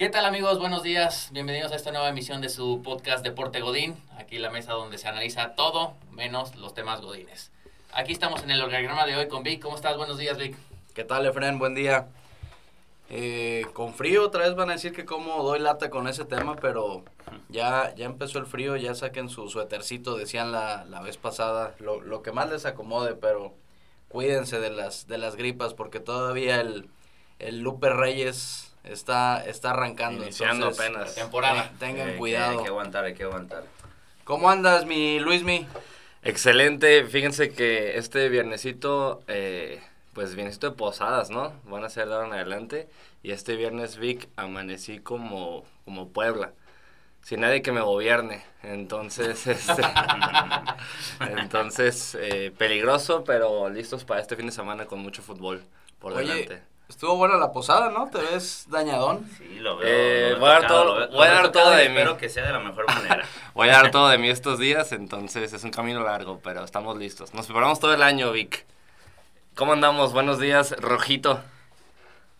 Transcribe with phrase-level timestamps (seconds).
[0.00, 0.58] ¿Qué tal amigos?
[0.58, 1.28] Buenos días.
[1.30, 4.02] Bienvenidos a esta nueva emisión de su podcast Deporte Godín.
[4.16, 7.52] Aquí la mesa donde se analiza todo menos los temas godines.
[7.92, 9.60] Aquí estamos en el organigrama de hoy con Vic.
[9.60, 9.98] ¿Cómo estás?
[9.98, 10.56] Buenos días, Vic.
[10.94, 11.58] ¿Qué tal, Efren?
[11.58, 12.08] Buen día.
[13.10, 16.56] Eh, con frío, otra vez van a decir que como doy lata con ese tema,
[16.56, 17.04] pero
[17.50, 22.00] ya, ya empezó el frío, ya saquen su suétercito, decían la, la vez pasada, lo,
[22.00, 23.52] lo, que más les acomode, pero
[24.08, 26.88] cuídense de las, de las gripas, porque todavía el,
[27.38, 30.22] el Lupe Reyes está, está arrancando.
[30.22, 31.14] Iniciando entonces, apenas.
[31.14, 31.70] Temporada.
[31.78, 32.58] Tengan Eh, que cuidado.
[32.58, 33.64] Hay que aguantar, hay que aguantar.
[34.24, 35.66] ¿Cómo andas, mi Luismi?
[36.22, 39.82] Excelente, fíjense que este viernesito, eh,
[40.12, 41.52] pues viernesito de posadas, ¿no?
[41.64, 42.88] Van a ser de ahora en adelante.
[43.22, 46.52] Y este viernes, Vic, amanecí como, como Puebla.
[47.22, 48.42] Sin nadie que me gobierne.
[48.62, 49.82] Entonces, este,
[51.20, 55.62] entonces eh, peligroso, pero listos para este fin de semana con mucho fútbol
[55.98, 56.62] por Oye, delante.
[56.90, 58.10] Estuvo buena la posada, ¿no?
[58.10, 59.26] ¿Te ves dañadón?
[59.38, 59.88] Sí, lo veo.
[59.88, 61.96] Eh, voy a dar tocado, todo- lo voy a dar todo de mí.
[61.96, 63.24] Espero que sea de la mejor manera.
[63.54, 66.96] Voy a dar todo de mí estos días, entonces es un camino largo, pero estamos
[66.98, 67.32] listos.
[67.34, 68.64] Nos preparamos todo el año, Vic.
[69.54, 70.12] ¿Cómo andamos?
[70.12, 71.42] Buenos días, Rojito.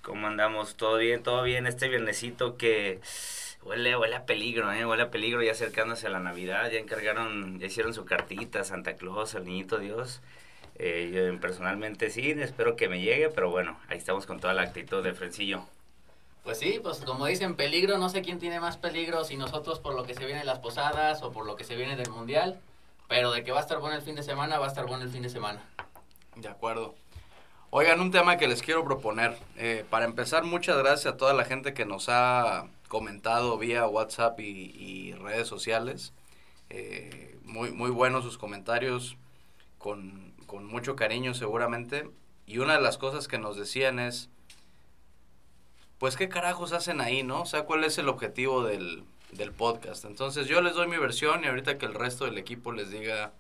[0.03, 0.77] ¿Cómo andamos?
[0.77, 1.23] ¿Todo bien?
[1.23, 1.67] ¿Todo bien?
[1.67, 3.01] Este viernesito que
[3.63, 4.87] huele, huele a peligro, ¿eh?
[4.87, 6.71] Huele a peligro ya acercándose a la Navidad.
[6.71, 10.23] Ya encargaron, ya hicieron su cartita, Santa Claus, el Niñito Dios.
[10.83, 14.63] Eh, yo personalmente sí, espero que me llegue, pero bueno, ahí estamos con toda la
[14.63, 15.63] actitud de Frencillo.
[16.43, 19.95] Pues sí, pues como dicen, peligro, no sé quién tiene más peligro, si nosotros por
[19.95, 22.59] lo que se viene en las posadas o por lo que se viene del mundial.
[23.09, 25.05] Pero de que va a estar bueno el fin de semana, va a estar bueno
[25.05, 25.61] el fin de semana.
[26.37, 26.95] De acuerdo.
[27.69, 29.37] Oigan, un tema que les quiero proponer.
[29.59, 34.41] Eh, para empezar, muchas gracias a toda la gente que nos ha comentado vía WhatsApp
[34.41, 36.15] y, y redes sociales.
[36.71, 39.19] Eh, muy, muy buenos sus comentarios,
[39.77, 42.11] con, con mucho cariño seguramente.
[42.45, 44.31] Y una de las cosas que nos decían es,
[46.01, 47.43] pues qué carajos hacen ahí, ¿no?
[47.43, 50.05] O sea, ¿cuál es el objetivo del, del podcast?
[50.05, 53.33] Entonces yo les doy mi versión y ahorita que el resto del equipo les diga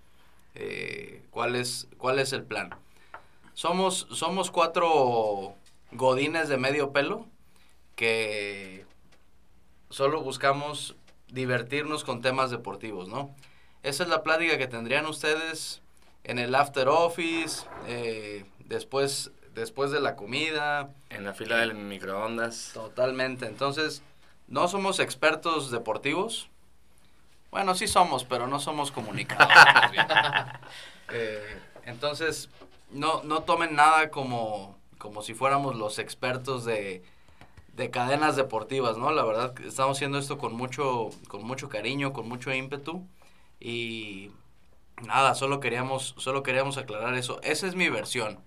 [0.54, 2.70] eh, cuál, es, cuál es el plan.
[3.54, 5.54] Somos, somos cuatro
[5.90, 7.26] godines de medio pelo
[7.96, 8.86] que
[9.88, 10.94] solo buscamos
[11.26, 13.34] divertirnos con temas deportivos, ¿no?
[13.82, 15.82] Esa es la plática que tendrían ustedes
[16.24, 22.70] en el after office, eh, después, después de la comida, En la fila del microondas.
[22.74, 23.46] totalmente.
[23.46, 24.02] Entonces,
[24.48, 26.48] no somos expertos deportivos.
[27.50, 29.56] Bueno, sí somos, pero no somos comunicadores.
[31.12, 32.48] Eh, entonces,
[32.92, 37.02] no, no tomen nada como, como si fuéramos los expertos de,
[37.74, 39.10] de cadenas deportivas, ¿no?
[39.10, 43.04] La verdad, estamos haciendo esto con mucho, con mucho cariño, con mucho ímpetu.
[43.58, 44.30] Y
[45.06, 47.40] nada, solo queríamos, solo queríamos aclarar eso.
[47.42, 48.38] Esa es mi versión.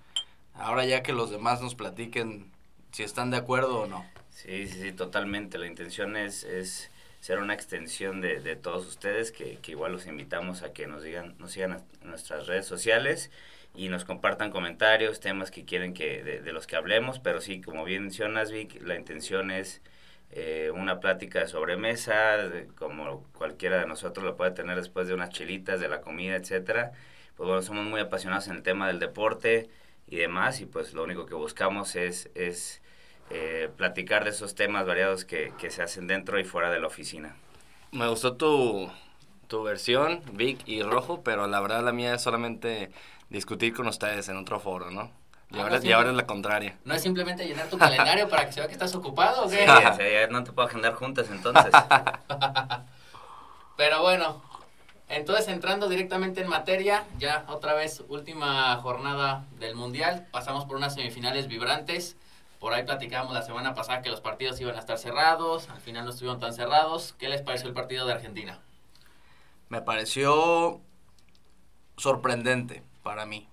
[0.53, 2.51] Ahora ya que los demás nos platiquen
[2.91, 4.05] si están de acuerdo o no.
[4.29, 5.57] Sí, sí, sí, totalmente.
[5.57, 10.07] La intención es, es ser una extensión de, de todos ustedes, que, que igual los
[10.07, 13.31] invitamos a que nos digan, nos sigan en nuestras redes sociales
[13.75, 17.61] y nos compartan comentarios, temas que quieren que de, de los que hablemos, pero sí,
[17.61, 19.81] como bien mencionas, Vic, la intención es
[20.35, 22.37] eh, una plática de sobremesa,
[22.75, 26.91] como cualquiera de nosotros lo puede tener después de unas chilitas, de la comida, etcétera.
[27.35, 29.69] Pues bueno, somos muy apasionados en el tema del deporte
[30.07, 32.81] y demás, y pues lo único que buscamos es, es
[33.29, 36.87] eh, platicar de esos temas variados que, que se hacen dentro y fuera de la
[36.87, 37.35] oficina.
[37.91, 38.91] Me gustó tu,
[39.47, 42.89] tu versión, Vic y Rojo, pero la verdad la mía es solamente
[43.29, 45.11] discutir con ustedes en otro foro, ¿no?
[45.53, 45.87] Ah, Llevarles, pues sí.
[45.87, 46.77] llevarles la contraria.
[46.83, 49.57] ¿No es simplemente llenar tu calendario para que se vea que estás ocupado o qué?
[49.57, 51.71] Sí, o sea, ya no te puedo agendar juntas entonces.
[53.77, 54.41] Pero bueno,
[55.09, 60.95] entonces entrando directamente en materia, ya otra vez última jornada del Mundial, pasamos por unas
[60.95, 62.15] semifinales vibrantes.
[62.59, 66.05] Por ahí platicábamos la semana pasada que los partidos iban a estar cerrados, al final
[66.05, 67.13] no estuvieron tan cerrados.
[67.19, 68.59] ¿Qué les pareció el partido de Argentina?
[69.69, 70.79] Me pareció
[71.97, 73.49] sorprendente para mí.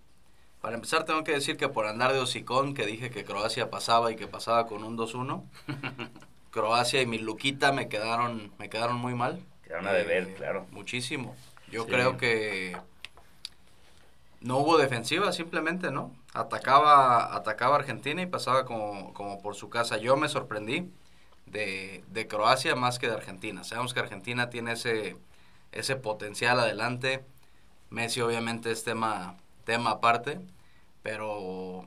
[0.61, 4.11] Para empezar, tengo que decir que por andar de hocicón, que dije que Croacia pasaba
[4.13, 5.43] y que pasaba con un 2-1,
[6.51, 9.41] Croacia y mi Luquita me quedaron, me quedaron muy mal.
[9.65, 10.67] Quedaron a deber, Eh, claro.
[10.71, 11.35] Muchísimo.
[11.71, 11.91] Yo Sí.
[11.91, 12.77] creo que
[14.41, 16.13] no hubo defensiva, simplemente, ¿no?
[16.33, 19.99] Atacaba, atacaba Argentina y pasaba como, como por su casa.
[19.99, 20.91] Yo me sorprendí
[21.47, 23.65] de, de Croacia más que de Argentina.
[23.65, 25.17] Sabemos que Argentina tiene ese,
[25.73, 27.25] ese potencial adelante.
[27.91, 30.41] Messi obviamente es tema, tema aparte,
[31.03, 31.87] pero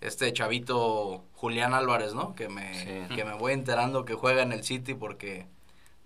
[0.00, 2.34] este chavito Julián Álvarez, ¿no?
[2.34, 2.74] Que me,
[3.08, 3.14] Sí.
[3.14, 5.46] que me voy enterando que juega en el City porque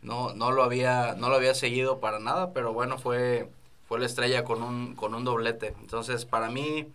[0.03, 3.51] no, no lo había, no lo había seguido para nada, pero bueno, fue,
[3.89, 5.75] fue la estrella con un, con un doblete.
[5.81, 6.87] Entonces, para mí,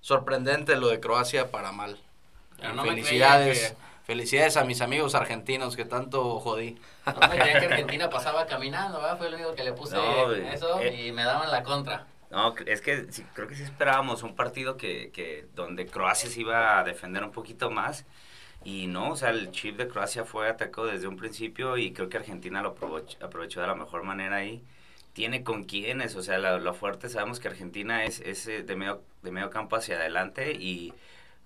[0.00, 1.98] sorprendente lo de Croacia para mal.
[2.74, 3.74] No felicidades,
[4.04, 6.76] Felicidades a mis amigos argentinos que tanto jodí.
[7.06, 9.16] No me creía que Argentina pasaba caminando, ¿verdad?
[9.16, 11.06] Fue el único que le puse No, eso eh.
[11.06, 12.06] y me daban la contra.
[12.32, 16.40] No, es que sí, creo que sí esperábamos un partido que, que donde Croacia se
[16.40, 18.06] iba a defender un poquito más
[18.64, 22.08] y no, o sea, el chip de Croacia fue atacado desde un principio y creo
[22.08, 24.64] que Argentina lo aprovechó, de la mejor manera ahí.
[25.14, 28.76] Tiene con quiénes, o sea, lo, lo fuerte sabemos que Argentina es, es eh, de,
[28.76, 30.94] medio, de medio campo hacia adelante y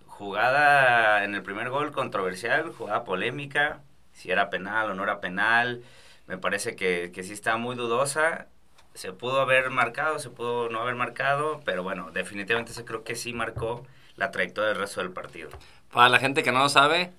[0.06, 5.82] jugada en el primer gol controversial, jugada polémica, si era penal o no era penal,
[6.26, 8.48] me parece que, que sí está muy dudosa.
[8.96, 13.14] Se pudo haber marcado, se pudo no haber marcado, pero bueno, definitivamente se creo que
[13.14, 15.50] sí marcó la trayectoria del resto del partido.
[15.92, 17.12] Para la gente que no lo sabe,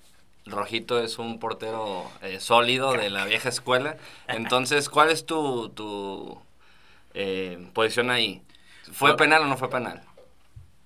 [0.44, 3.96] Rojito es un portero eh, sólido de la vieja escuela.
[4.26, 6.40] Entonces, ¿cuál es tu, tu
[7.14, 8.42] eh, posición ahí?
[8.92, 10.02] ¿Fue penal o no fue penal?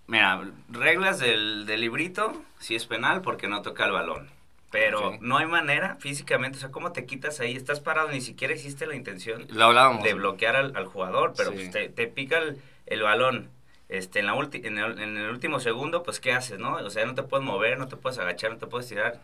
[0.07, 4.29] Mira, reglas del, del librito, sí es penal porque no toca el balón.
[4.73, 7.55] Pero no hay manera físicamente, o sea, ¿cómo te quitas ahí?
[7.55, 10.03] Estás parado, ni siquiera existe la intención Lo hablábamos.
[10.03, 11.57] de bloquear al, al jugador, pero Sí.
[11.57, 13.51] pues, te, te pica el, el balón
[13.91, 16.73] este, en, la ulti- en, el, en el último segundo, pues ¿qué haces, no?
[16.77, 19.21] O sea, no te puedes mover, no te puedes agachar, no te puedes tirar.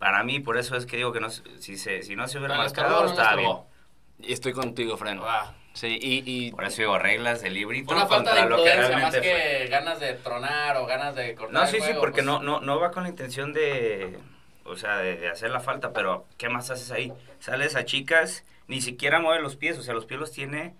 [0.00, 2.38] Para mí, por eso es que digo que no, se- si, se, si no se
[2.38, 4.32] hubiera ¿Pero le estorbó marcado, estaba bien.
[4.32, 5.22] estoy contigo, Freno.
[5.24, 8.62] Ah, Sí, y, y Por eso digo, reglas del librito una falta de contra lo
[8.62, 9.68] que más que fue.
[9.70, 12.26] ganas de tronar o ganas de cortar No, el sí, sí, porque pues.
[12.26, 14.18] no, no, no va con la intención de,
[14.64, 17.12] o sea, de, de hacer la falta, pero ¿qué más haces ahí?
[17.40, 20.74] Sales a chicas, ni siquiera mueve los pies, o sea, los pies los tiene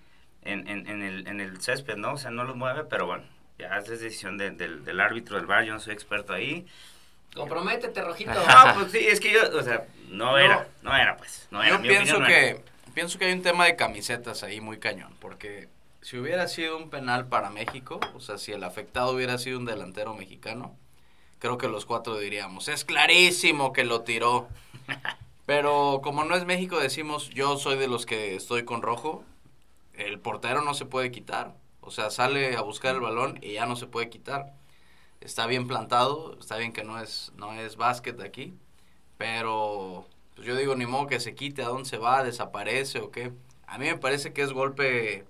[0.44, 2.12] en, en, en, el, en el césped, ¿no?
[2.14, 3.24] O sea, no los mueve, pero bueno,
[3.58, 6.66] ya es decisión de- del, del árbitro del bar, yo no soy experto ahí.
[7.34, 8.32] Comprométete, Rojito.
[8.32, 11.76] No, pues sí, es que yo, o sea, no era, no era, pues, no era.
[11.76, 12.26] Yo pienso era.
[12.26, 12.64] que,
[12.94, 15.68] pienso que hay un tema de camisetas ahí muy cañón, porque
[16.02, 19.64] si hubiera sido un penal para México, o sea, si el afectado hubiera sido un
[19.64, 20.76] delantero mexicano,
[21.42, 24.46] creo que los cuatro diríamos, es clarísimo que lo tiró.
[25.44, 29.24] Pero como no es México, decimos, yo soy de los que estoy con rojo,
[29.94, 31.56] el portero no se puede quitar.
[31.80, 34.52] O sea, sale a buscar el balón y ya no se puede quitar.
[35.20, 38.54] Está bien plantado, está bien que no es, no es básquet aquí,
[39.18, 40.06] pero
[40.36, 43.32] pues yo digo, ni modo que se quite, a dónde se va, desaparece o qué.
[43.66, 45.24] A mí me parece que es golpe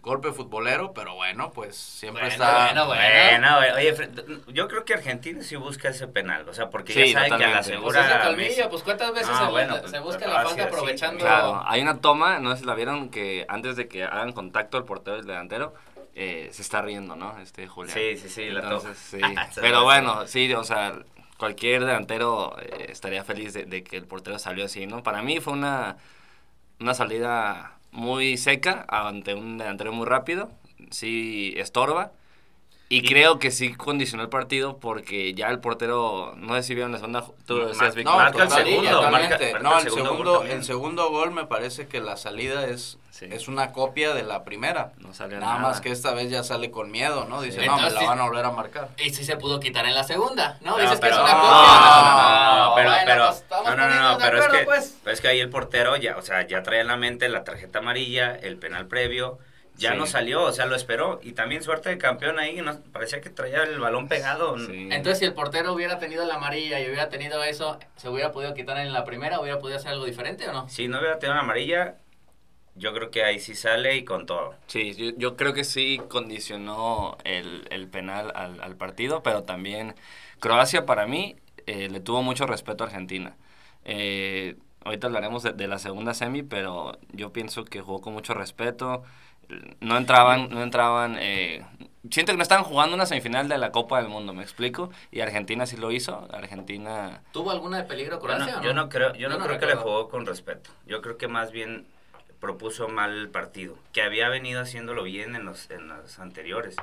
[0.00, 2.66] golpe futbolero, pero bueno, pues siempre Bueno, está...
[2.66, 4.10] bueno, Bueno, oye, Fred,
[4.48, 7.44] yo creo que Argentina sí busca ese penal, o sea, porque Sí, ya saben que
[7.44, 7.54] a la.
[7.54, 8.16] Pues segura...
[8.18, 10.60] es colmillo, pues cuántas veces Ah, se, bueno, se pues, busca ah, la falta sí,
[10.60, 11.24] aprovechando.
[11.24, 14.78] Claro, hay una toma, no sé si la vieron, que antes de que hagan contacto
[14.78, 15.74] el portero y el delantero,
[16.14, 17.38] eh, se está riendo, ¿no?
[17.40, 17.96] Este Julián.
[17.96, 19.18] Sí, sí, sí, la Entonces, sí.
[19.50, 20.94] Esa Pero bueno, sí, o sea,
[21.38, 25.02] cualquier delantero eh, estaría feliz de, de que el portero salió así, ¿no?
[25.02, 25.96] Para mí fue una,
[26.80, 30.50] una salida muy seca ante un delantero muy rápido,
[30.90, 32.12] sí estorba.
[32.90, 36.74] Y Y- creo que sí condicionó el partido porque ya el portero, no sé si
[36.74, 37.94] vieron la segunda, tú No, decías.
[37.96, 40.58] No, Marca el segundo, marca- marca no, el el segundo segundo, gol también.
[40.58, 43.26] el segundo gol me parece que la salida es, Sí.
[43.30, 44.92] es una copia de la primera.
[45.00, 45.58] No Nada, nada.
[45.58, 47.42] más que esta vez ya sale con miedo, ¿no?
[47.42, 47.66] Dice, Sí.
[47.66, 48.88] no, me la van a volver a marcar.
[48.96, 50.70] Y sí se pudo quitar en la segunda, ¿no?
[50.70, 51.40] No, Dices que es una copia.
[51.42, 54.96] no, no, no, pero, Bueno, pero, pues, no, no, no, pero es que, pues.
[55.04, 57.44] pero es que ahí el portero ya, o sea, ya traía en la mente la
[57.44, 59.38] tarjeta amarilla, el penal previo,
[59.78, 59.96] ya Sí.
[59.98, 63.30] no salió, o sea, lo esperó, y también suerte de campeón ahí, no, parecía que
[63.30, 64.58] traía el balón pegado.
[64.58, 64.88] Sí.
[64.90, 68.52] Entonces, si el portero hubiera tenido la amarilla y hubiera tenido eso, ¿se hubiera podido
[68.54, 69.40] quitar en la primera?
[69.40, 70.68] ¿Hubiera podido hacer algo diferente o no?
[70.68, 71.94] Si no hubiera tenido una amarilla,
[72.74, 74.54] yo creo que ahí sí sale y con todo.
[74.66, 79.94] Sí, yo, yo creo que sí condicionó el, el penal al, al partido, pero también
[80.40, 83.36] Croacia para mí eh, le tuvo mucho respeto a Argentina.
[83.84, 88.34] Eh, ahorita hablaremos de, de la segunda semi, pero yo pienso que jugó con mucho
[88.34, 89.02] respeto.
[89.80, 91.16] No entraban, no entraban.
[91.18, 91.64] eh,
[92.10, 94.90] siento que no estaban jugando una semifinal de la Copa del Mundo, me explico.
[95.10, 96.28] Y Argentina sí lo hizo.
[96.32, 97.22] Argentina.
[97.32, 99.74] ¿Tuvo alguna de peligro Yo Croacia no, yo no creo, yo no creo que le
[99.76, 100.70] jugó con respeto.
[100.86, 101.86] Yo creo que más bien
[102.40, 106.76] propuso mal el partido, que había venido haciéndolo bien en los, en los anteriores.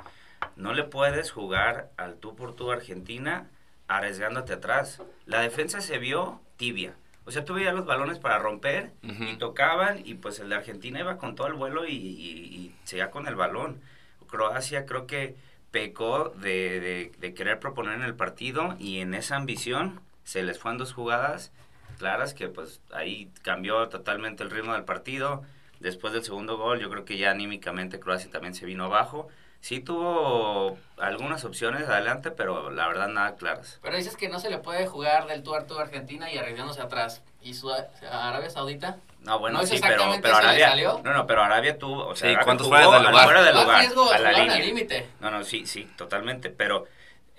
[0.54, 3.46] No le puedes jugar al tú por tú a Argentina
[3.88, 5.00] arriesgándote atrás.
[5.24, 6.94] La defensa se vio tibia.
[7.26, 11.00] O sea, tú veías los balones para romper y tocaban y pues el de Argentina
[11.00, 13.80] iba con todo el vuelo y, y, y seguía con el balón.
[14.28, 15.34] Croacia creo que
[15.72, 20.58] pecó de, de, de querer proponer en el partido y en esa ambición se les
[20.58, 21.52] fue en dos jugadas
[21.98, 25.42] claras que pues ahí cambió totalmente el ritmo del partido.
[25.80, 29.28] Después del segundo gol yo creo que ya anímicamente Croacia también se vino abajo.
[29.60, 33.78] Sí tuvo algunas opciones adelante, pero la verdad nada claras.
[33.82, 36.38] Pero dices que no se le puede jugar del tú a tú a Argentina y
[36.38, 37.22] arriesgándose atrás.
[37.42, 37.86] ¿Y su a
[38.28, 38.98] Arabia Saudita?
[39.20, 40.04] No, bueno, ¿No es sí, pero,
[40.36, 41.00] Arabia, salió?
[41.02, 43.24] no, no, pero Arabia tuvo, o sea, Sí, Arabia ¿cuántos jugó fueras del lugar?
[43.24, 43.54] fuera del
[43.94, 44.58] lugar, a la línea.
[44.60, 45.06] límite.
[45.20, 46.86] No, no, sí, sí, totalmente, pero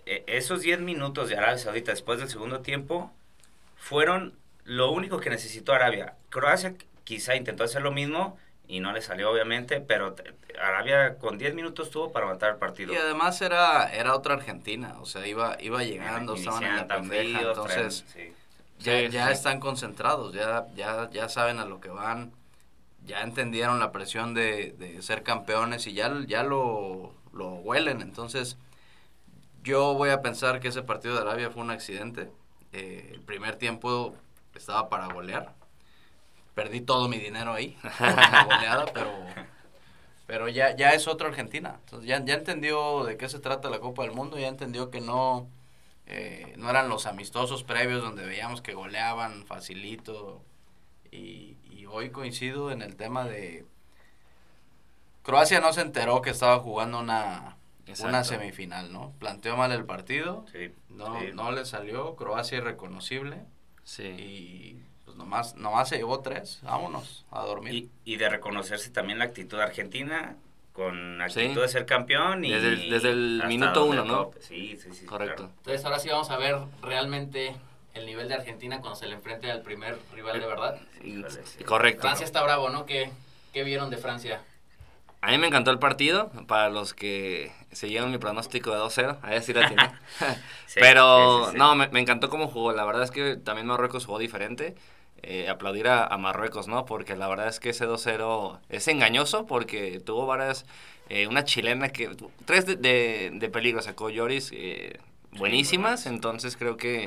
[0.05, 3.13] eh, esos 10 minutos de Arabia Saudita después del segundo tiempo
[3.77, 4.33] fueron
[4.65, 6.15] lo único que necesitó Arabia.
[6.29, 6.73] Croacia
[7.05, 10.15] quizá intentó hacer lo mismo y no le salió obviamente, pero
[10.61, 12.93] Arabia con 10 minutos tuvo para matar el partido.
[12.93, 17.41] Y además era, era otra Argentina, o sea, iba, iba llegando, estaban en la pendeja,
[17.41, 18.33] entonces sí.
[18.79, 19.33] ya, Sí, ya sí.
[19.33, 22.33] están concentrados, ya, ya, ya saben a lo que van,
[23.05, 28.57] ya entendieron la presión de, de ser campeones y ya, ya lo, lo huelen, entonces
[29.63, 32.31] yo voy a pensar que ese partido de Arabia fue un accidente,
[32.73, 34.13] Eh, el primer tiempo
[34.53, 35.55] estaba para golear,
[36.57, 39.11] perdí todo mi dinero ahí, por goleada, pero...
[40.25, 41.77] Pero ya, ya es otra Argentina.
[41.85, 44.99] Entonces ya, ya entendió de qué se trata la Copa del Mundo, ya entendió que
[44.99, 45.47] no,
[46.07, 50.41] eh, no eran los amistosos previos donde veíamos que goleaban facilito.
[51.11, 53.65] Y, y hoy coincido en el tema de...
[55.23, 57.55] Croacia no se enteró que estaba jugando una,
[58.03, 59.13] una semifinal, ¿no?
[59.19, 61.27] Planteó mal el partido, Sí, no, sí.
[61.33, 63.45] no le salió, Croacia irreconocible
[63.83, 64.03] Sí.
[64.07, 64.81] y
[65.17, 67.73] nomás, nomás se llevó tres, vámonos a dormir.
[67.73, 70.35] Y, y de reconocerse también la actitud argentina
[70.73, 71.41] con Sí.
[71.41, 74.31] actitud de ser campeón y Desde el- desde el minuto uno, ¿no?
[74.39, 75.05] Sí, sí, sí.
[75.05, 75.35] Correcto.
[75.43, 75.51] claro.
[75.57, 77.55] Entonces ahora sí vamos a ver realmente
[77.95, 80.79] el nivel de Argentina cuando se le enfrente al primer rival de verdad.
[81.03, 81.63] Híjole, sí.
[81.63, 82.01] Correcto.
[82.01, 82.85] Francia está bravo, ¿no?
[82.85, 83.09] ¿Qué,
[83.53, 84.41] qué vieron de Francia?
[85.21, 86.29] A mí me encantó el partido.
[86.47, 89.91] Para los que siguieron mi pronóstico de 2-0, a decir la tiene.
[90.67, 91.57] Sí, Pero sí, sí, sí.
[91.57, 92.71] no, me, me encantó cómo jugó.
[92.71, 94.75] La verdad es que también Marruecos jugó diferente.
[95.23, 96.85] Eh, aplaudir a, a Marruecos, ¿no?
[96.85, 100.65] Porque la verdad es que ese 2-0 es engañoso porque tuvo varias.
[101.09, 102.15] eh, una chilena que.
[102.45, 104.99] Tres de, de, de peligro sacó Lloris eh,
[105.31, 106.05] buenísimas.
[106.05, 107.05] entonces creo que.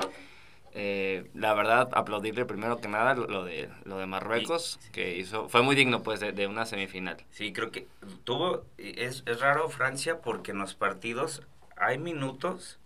[0.73, 5.49] eh, la verdad, aplaudirle primero que nada lo, lo de lo de Marruecos, que hizo
[5.49, 7.17] fue muy digno pues de, de una semifinal.
[7.31, 7.87] Sí, creo que
[8.23, 11.41] tuvo, es, es raro Francia porque en los partidos
[11.77, 12.77] hay minutos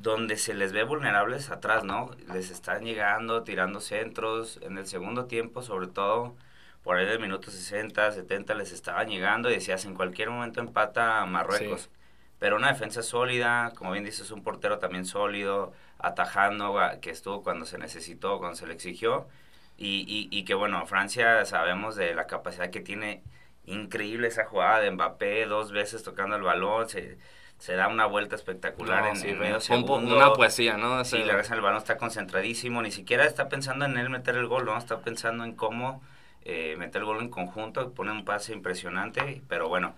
[0.00, 2.10] donde se les ve vulnerables atrás, ¿no?
[2.32, 6.34] Les están llegando, tirando centros, en el segundo tiempo sobre todo,
[6.82, 11.20] por ahí del minuto 60, 70 les estaban llegando y decías, en cualquier momento empata
[11.20, 11.82] a Marruecos.
[11.82, 11.90] Sí.
[12.38, 17.66] Pero una defensa sólida, como bien dices, un portero también sólido, atajando, que estuvo cuando
[17.66, 19.28] se necesitó, cuando se le exigió.
[19.76, 23.22] Y, y, y que bueno, Francia sabemos de la capacidad que tiene
[23.66, 27.18] increíble esa jugada de Mbappé, dos veces tocando el balón, se,
[27.60, 30.16] se da una vuelta espectacular No, en, sí, en medio segundo.
[30.16, 31.04] una poesía, ¿no?
[31.04, 34.64] Sí, regresan el balón, está concentradísimo, ni siquiera está pensando en él meter el gol,
[34.64, 36.02] no, está pensando en cómo
[36.44, 39.94] eh, meter el gol en conjunto, pone un pase impresionante, pero bueno,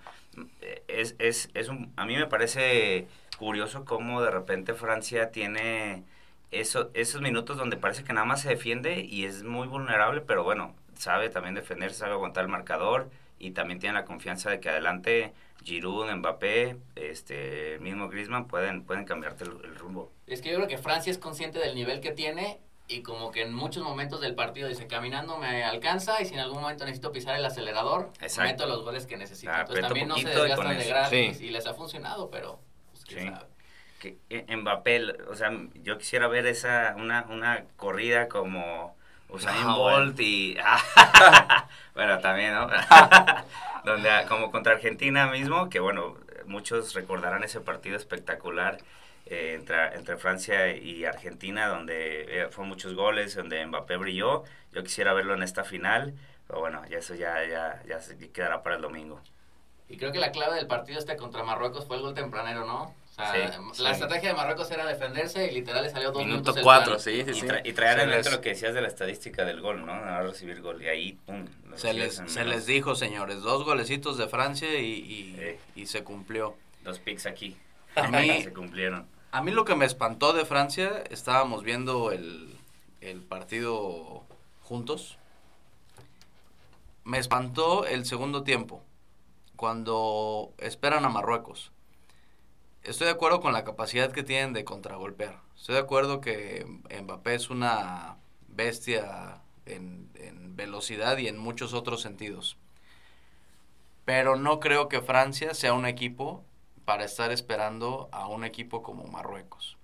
[0.61, 3.07] eh, es, es, es un, a mí me parece
[3.39, 6.03] curioso cómo de repente Francia tiene
[6.51, 10.43] eso, esos minutos donde parece que nada más se defiende y es muy vulnerable, pero
[10.43, 13.09] bueno, sabe también defenderse, sabe aguantar el marcador
[13.43, 15.33] y también tiene la confianza de que adelante
[15.65, 20.13] Giroud, Mbappé, este, el mismo Griezmann pueden, pueden cambiarte el, el rumbo.
[20.27, 23.43] Es que yo creo que Francia es consciente del nivel que tiene y como que
[23.43, 27.11] en muchos momentos del partido dice, caminando me alcanza y si en algún momento necesito
[27.11, 28.43] pisar el acelerador, Exacto.
[28.65, 29.51] meto los goles que necesito.
[29.53, 31.47] Ah, Entonces también no se desgastan de gratis Sí.
[31.47, 32.61] y les ha funcionado, pero
[32.93, 33.27] pues, quién Sí.
[33.29, 33.47] sabe.
[34.01, 35.51] que eh, Mbappé, o sea,
[35.83, 38.97] yo quisiera ver esa una, una corrida como
[39.33, 40.57] Usain Ah, Bolt y
[41.95, 42.69] bueno, también, ¿no?
[43.85, 48.79] Donde ah, como contra Argentina mismo, que bueno, muchos recordarán ese partido espectacular
[49.27, 54.45] eh, entre, entre Francia y Argentina, donde eh, fue muchos goles, donde Mbappé brilló.
[54.73, 56.15] Yo quisiera verlo en esta final,
[56.47, 59.21] pero bueno, ya eso ya, ya, ya se quedará para el domingo.
[59.89, 62.95] Y creo que la clave del partido este contra Marruecos fue el gol tempranero, ¿no?
[63.13, 63.93] O sea, Sí, la sí.
[63.93, 67.01] estrategia de Marruecos era defenderse y literal le salió dos Minuto minutos el 4, plan.
[67.01, 67.47] sí, sí, Y, sí.
[67.47, 69.95] tra- y traer en lo que decías de la estadística del gol, ¿no?
[70.03, 70.83] No recibir gol.
[70.83, 71.47] Y ahí, pum.
[71.77, 72.47] Se les, se menos.
[72.47, 76.57] les dijo, señores, dos golecitos de Francia y, y se cumplió.
[76.85, 77.57] Dos picks aquí.
[77.97, 79.07] A mí- se cumplieron.
[79.31, 82.57] A mí lo que me espantó de Francia, estábamos viendo el,
[83.03, 84.25] el partido
[84.63, 85.19] juntos.
[87.05, 88.83] Me espantó el segundo tiempo,
[89.57, 91.72] cuando esperan a Marruecos.
[92.85, 95.39] Estoy de acuerdo con la capacidad que tienen de contragolpear.
[95.57, 98.17] Estoy de acuerdo que Mbappé es una
[98.49, 102.57] bestia en, en velocidad y en muchos otros sentidos.
[104.05, 106.45] Pero no creo que Francia sea un equipo
[106.85, 109.77] para estar esperando a un equipo como Marruecos.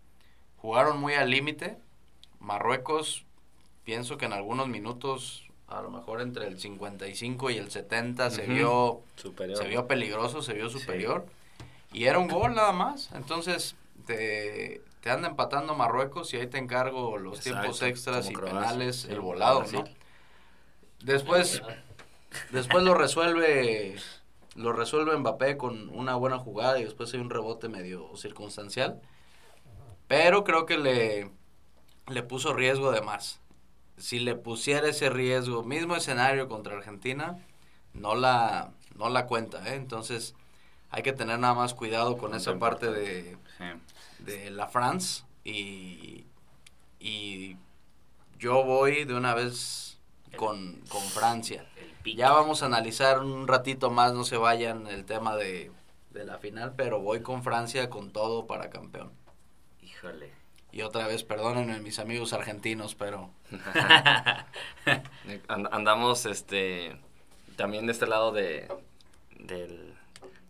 [0.56, 1.78] Jugaron muy al límite.
[2.40, 3.24] Marruecos,
[3.84, 8.42] pienso que en algunos minutos, a lo mejor entre el 55 y el 70, se
[8.46, 9.56] vio Superior.
[9.56, 11.26] se vio peligroso, se vio superior.
[11.92, 13.10] Y era un gol nada más.
[13.14, 13.76] Entonces,
[14.06, 18.60] te, te anda empatando Marruecos y ahí te encargo los Exacto, tiempos extras y Croacia,
[18.60, 19.64] penales, el volado.
[19.72, 19.84] ¿no?
[21.00, 21.62] Después,
[22.50, 23.96] después lo resuelve
[24.54, 29.00] lo resuelve Mbappé con una buena jugada y después hay un rebote medio circunstancial.
[30.06, 31.30] Pero creo que le
[32.08, 33.40] le puso riesgo de más.
[33.98, 37.38] Si le pusiera ese riesgo, mismo escenario contra Argentina,
[37.94, 39.76] no la, no la cuenta, ¿eh?
[39.76, 40.34] Entonces,
[40.90, 43.64] hay que tener nada más cuidado con esa parte de, Sí.
[44.24, 46.24] de la France y,
[47.00, 47.56] y
[48.38, 49.98] yo voy de una vez
[50.36, 51.64] con, con Francia.
[52.16, 55.70] Ya vamos a analizar un ratito más, no se vayan el tema de,
[56.10, 59.12] de la final, pero voy con Francia con todo para campeón.
[59.82, 60.32] Híjole.
[60.72, 63.30] Y otra vez, perdónenme mis amigos argentinos, pero
[65.48, 66.96] And- andamos este
[67.56, 68.68] también de este lado de
[69.38, 69.87] del,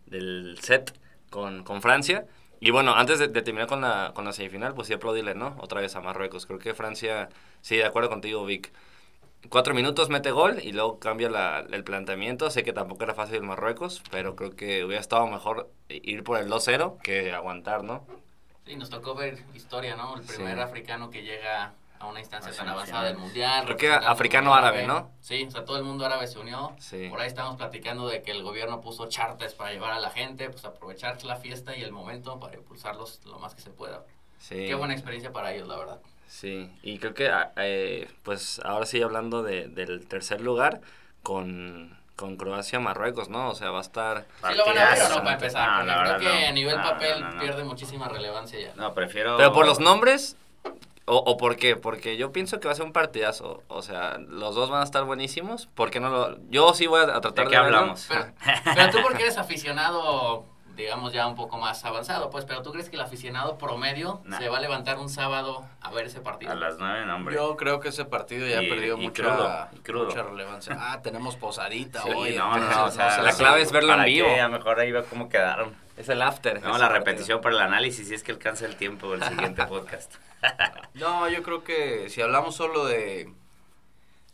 [0.09, 0.93] del set
[1.29, 2.25] con, con Francia.
[2.59, 5.55] Y bueno, antes de, de terminar con la, con la semifinal, pues sí aplaudirle, ¿no?
[5.59, 6.45] Otra vez a Marruecos.
[6.45, 7.29] Creo que Francia,
[7.61, 8.71] sí, de acuerdo contigo, Vic.
[9.49, 12.49] Cuatro minutos mete gol y luego cambia la- el planteamiento.
[12.51, 16.49] Sé que tampoco era fácil Marruecos, pero creo que hubiera estado mejor ir por el
[16.49, 18.05] 2-0 que aguantar, ¿no?
[18.65, 20.15] Sí, nos tocó ver historia, ¿no?
[20.17, 20.61] El primer Sí.
[20.61, 23.65] africano que llega a una instancia tan avanzada del mundial.
[23.65, 25.11] Creo que representando africano al árabe, ¿no?
[25.19, 26.73] Sí, o sea, todo el mundo árabe se unió.
[26.79, 27.07] Sí.
[27.09, 30.49] Por ahí estamos platicando de que el gobierno puso charters para llevar a la gente,
[30.49, 34.03] pues aprovechar la fiesta y el momento para impulsarlos lo más que se pueda.
[34.39, 34.65] Sí.
[34.67, 35.99] Qué buena experiencia para ellos, la verdad.
[36.27, 40.79] Sí, y creo que, ah, eh, pues ahora sí hablando de, del tercer lugar
[41.23, 43.49] con, con Croacia-Marruecos, ¿no?
[43.49, 44.25] O sea, va a estar...
[44.47, 46.47] Sí lo van a ver no para empezar, No, creo verdad que no.
[46.47, 47.41] a nivel No, papel no, no, no.
[47.41, 48.73] pierde muchísima relevancia ya.
[48.75, 49.37] No, prefiero.
[49.37, 50.37] Pero por los nombres,
[51.09, 51.75] o, o por qué?
[51.75, 53.63] Porque yo pienso que va a ser un partidazo.
[53.67, 55.67] O sea, los dos van a estar buenísimos.
[55.75, 56.37] ¿Por qué no lo...?
[56.49, 57.77] Yo sí voy a, a tratar ¿De de, qué verlo.
[57.77, 58.05] hablamos?
[58.07, 58.25] Pero,
[58.75, 62.89] pero tú porque eres aficionado, digamos ya un poco más avanzado, pues, pero tú crees
[62.89, 64.37] que el aficionado promedio Nah.
[64.37, 66.51] se va a levantar un sábado a ver ese partido.
[66.51, 67.35] A las nueve, no, hombre.
[67.35, 70.05] yo creo que ese partido ya Y- perdió y mucha, crudo, y crudo.
[70.05, 70.77] mucha relevancia.
[70.79, 72.35] Ah, tenemos posadita Sí, hoy.
[72.35, 74.27] no, no, entonces no, o sea, se la clave es verlo en ¿para vivo.
[74.27, 74.39] qué?
[74.39, 75.75] A lo mejor ahí va cómo quedaron.
[75.99, 76.63] Es el after.
[76.63, 76.89] No, la partido.
[76.89, 80.15] repetición para el análisis, si es que alcanza el tiempo del siguiente podcast.
[80.93, 83.33] No, yo creo que si hablamos solo de,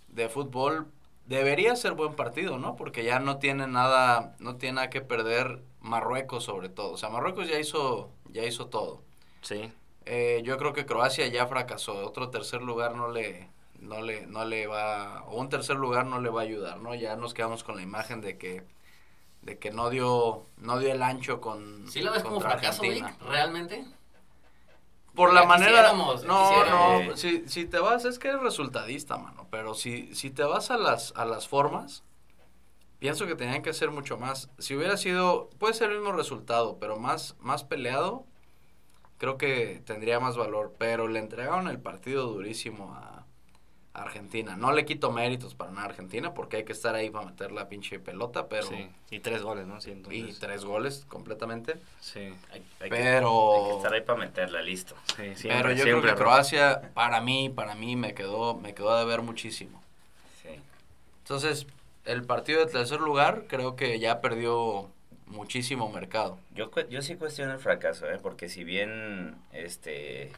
[0.10, 0.88] de fútbol,
[1.26, 2.76] debería ser buen partido, ¿no?
[2.76, 6.92] Porque ya no tiene nada, no tiene nada que perder Marruecos sobre todo.
[6.94, 9.04] O sea, Marruecos ya hizo, ya hizo todo.
[9.42, 9.74] Sí.
[10.06, 12.06] Eh, yo creo que Croacia ya fracasó.
[12.06, 16.20] Otro tercer lugar no le, no le, no le va, o un tercer lugar no
[16.22, 16.94] le va a ayudar, ¿no?
[16.96, 18.64] Ya nos quedamos con la imagen de que,
[19.46, 21.88] de que no dio, no dio el ancho con.
[21.88, 22.82] ¿Sí lo ves como contra fracaso.
[22.82, 23.06] Vic?
[23.22, 23.86] ¿Realmente?
[25.14, 25.94] Por la manera.
[25.94, 27.16] No, no.
[27.16, 29.48] Si, si te vas, es que eres resultadista, mano.
[29.52, 32.04] Pero si, si te vas a las, a las formas,
[33.00, 34.50] pienso que tenían que ser mucho más.
[34.58, 35.50] Si hubiera sido.
[35.60, 38.26] Puede ser el mismo resultado, pero más, más peleado,
[39.20, 40.74] creo que tendría más valor.
[40.80, 43.15] Pero le entregaron el partido durísimo a
[44.04, 44.56] Argentina.
[44.58, 47.52] No le quito méritos para nada a Argentina, porque hay que estar ahí para meter
[47.52, 48.68] la pinche pelota, pero.
[48.68, 48.90] Sí.
[49.12, 49.80] Y tres goles, ¿no?
[49.82, 50.40] Sí, Y entonces...
[50.40, 51.76] tres goles completamente.
[52.02, 52.20] Sí.
[52.52, 54.96] Hay, hay que- Pero- hay que estar ahí para meterla, listo.
[55.16, 56.18] Sí, siempre, pero yo siempre, creo que Ro.
[56.18, 59.82] Croacia, para mí, para mí me quedó, me quedó de ver muchísimo.
[60.42, 60.50] Sí.
[61.24, 61.66] Entonces,
[62.06, 64.90] el partido de tercer lugar creo que ya perdió
[65.28, 66.38] muchísimo mercado.
[66.54, 68.20] Yo, yo sí cuestiono el fracaso, ¿eh?
[68.22, 70.32] porque si bien este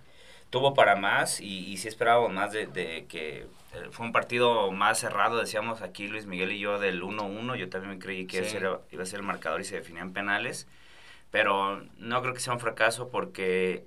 [0.49, 3.47] tuvo para más y, y sí esperábamos más de, de que eh,
[3.91, 7.99] fue un partido más cerrado, decíamos aquí Luis Miguel y yo del 1-1, yo también
[7.99, 8.43] creí que Sí.
[8.45, 10.67] ese era- iba a ser el marcador y se definían penales,
[11.31, 13.83] pero no creo que sea un fracaso porque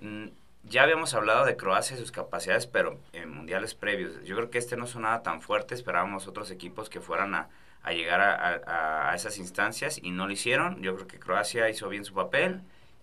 [0.00, 0.26] mm,
[0.64, 4.22] ya habíamos hablado de Croacia y sus capacidades, pero en mundiales previos.
[4.24, 7.48] Yo creo que este no sonaba tan fuerte, esperábamos otros equipos que fueran a,
[7.82, 10.82] a llegar a, a- a esas instancias y no lo hicieron.
[10.82, 12.60] Yo creo que Croacia hizo bien su papel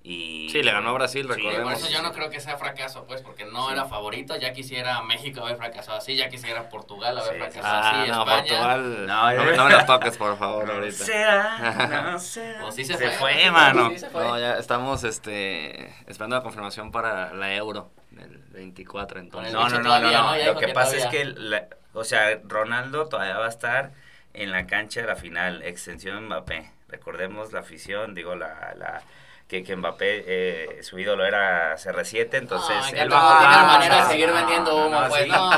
[0.10, 0.50] y...
[0.50, 1.74] Sí, le ganó a Brasil, Sí, Por recordemos.
[1.74, 3.74] eso yo no creo que sea fracaso, pues, porque no Sí.
[3.74, 4.36] era favorito.
[4.38, 8.20] Ya quisiera México haber fracasado así, ya quisiera Portugal haber Sí, fracasado Ah, así, no,
[8.22, 8.38] España.
[8.44, 9.08] Portugal.
[9.08, 11.04] No, No, ya- no me lo toques, por favor, No ahorita.
[11.06, 11.58] será,
[12.12, 12.62] no será.
[12.62, 13.90] Pues sí se, se fue, mano.
[13.90, 14.24] sí se fue.
[14.24, 19.52] No, ya estamos este, esperando la confirmación para la Euro del 24, entonces.
[19.54, 20.54] No, no, no, no, todavía, no.
[20.54, 23.92] Lo que que pasa es que, la- o sea, Ronaldo todavía va a estar
[24.34, 26.72] en la cancha de la final, extensión Mbappé.
[26.88, 29.02] Recordemos la afición, digo, la, la
[29.48, 32.76] que, que Mbappé, eh, su ídolo era CR7, entonces...
[32.80, 35.30] Ah, él va- Ah, manera de seguir vendiendo humo, no, pues, sí.
[35.30, 35.50] no.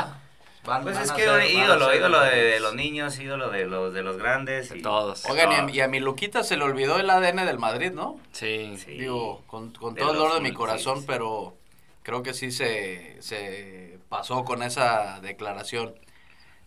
[0.62, 3.64] Van- Pues van es a que ser- a ídolo, ídolo de, los niños, ídolo de
[3.66, 4.68] los, de los grandes.
[4.68, 5.24] De y- todos.
[5.24, 5.66] Oigan, y No.
[5.66, 8.20] a, y a mi Luquita se le olvidó el ADN del Madrid, ¿no?
[8.32, 8.76] Sí.
[8.84, 8.92] Sí.
[8.92, 11.04] Digo, con, con todo el dolor de mi corazón, sí.
[11.08, 11.54] pero
[12.02, 15.94] creo que sí se, se pasó con esa declaración.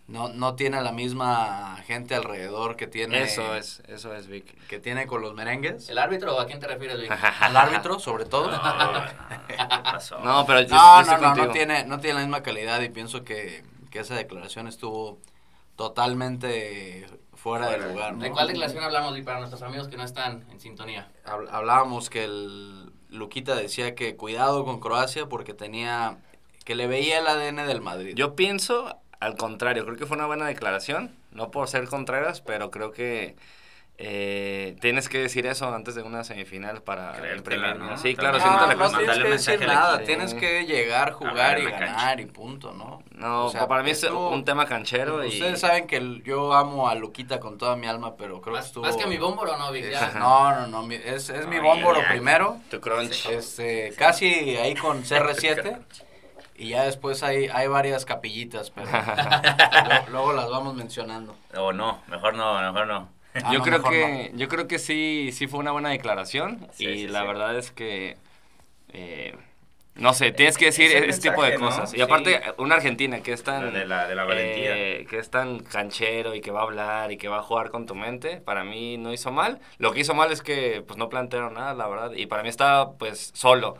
[0.05, 4.45] No, no tiene la misma gente alrededor que tiene, Eso es, eso es, Vic.
[4.67, 5.87] que tiene con los merengues.
[5.87, 7.09] ¿El árbitro o a quién te refieres, Vic?
[7.39, 8.51] Al árbitro, sobre todo.
[8.51, 9.01] No, no, no,
[9.47, 10.19] ¿qué pasó?
[10.23, 13.23] No, pero yo, No, no, no, no tiene, no tiene la misma calidad y pienso
[13.23, 15.19] que, que esa declaración estuvo
[15.77, 18.15] totalmente fuera de lugar.
[18.17, 21.09] ¿De cuál declaración hablamos, Vic, para nuestros amigos que no están en sintonía?
[21.25, 26.17] Hab- Hablábamos que el Luquita decía que cuidado con Croacia porque tenía
[26.65, 28.15] que le veía el ADN del Madrid.
[28.15, 32.69] Yo pienso al contrario, creo que fue una buena declaración, no por ser Contreras, pero
[32.71, 33.35] creo que
[33.99, 37.35] eh, tienes que decir eso antes de una semifinal para Creértela,
[37.67, 37.91] imprimir, ¿no?
[37.91, 37.97] ¿no?
[37.97, 41.11] Sí, claro, no, si no te la no tienes que decir nada, tienes que llegar,
[41.11, 41.79] jugar y ganar
[42.17, 42.21] cancha.
[42.21, 43.03] y punto, ¿no?
[43.11, 45.27] No, O sea, para mí es estuvo- un tema canchero y...
[45.27, 48.59] Ustedes saben que el- yo amo a Luquita con toda mi alma, pero creo que
[48.59, 48.83] Más, estuvo...
[48.83, 50.11] más que mi bómboro, ¿no, Ya.
[50.17, 53.27] no, no, no, es, es mi bómboro primero, Tu crunch.
[53.27, 55.77] este, casi ahí con CR7,
[56.55, 58.87] y ya después hay, hay varias capillitas, pero
[59.85, 61.35] luego, luego las vamos mencionando.
[61.57, 63.09] O no, mejor no, mejor no.
[63.35, 66.85] Ah, yo no, creo que yo creo que sí sí fue una buena declaración Sí,
[66.85, 67.27] y sí, la sí.
[67.27, 68.17] verdad es que
[68.93, 69.35] eh,
[69.95, 72.51] no sé tienes que decir ese tipo de cosas y aparte Sí.
[72.57, 74.75] una Argentina que es tan De la- de la valentía.
[74.75, 77.69] eh, que es tan canchero y que va a hablar y que va a jugar
[77.71, 80.97] con tu mente para mí no hizo mal lo que hizo mal es que pues
[80.97, 83.77] no plantearon nada la verdad y para mí estaba pues solo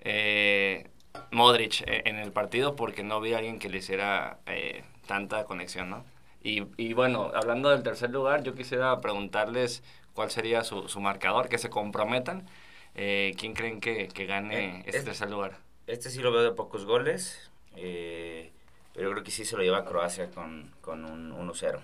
[0.00, 0.88] eh,
[1.30, 5.44] Modric eh, en el partido porque no vi a alguien que le hiciera eh, tanta
[5.44, 6.04] conexión, ¿no?
[6.42, 9.82] Y, y bueno, hablando del tercer lugar, yo quisiera preguntarles
[10.14, 12.46] cuál sería su, su marcador, que se comprometan.
[12.94, 15.58] Eh, ¿Quién creen que, que gane Eh, este es- tercer lugar?
[15.86, 19.84] Este sí lo veo de pocos goles, pero yo creo que sí se lo lleva
[19.84, 21.80] Croacia con, con un 1-0.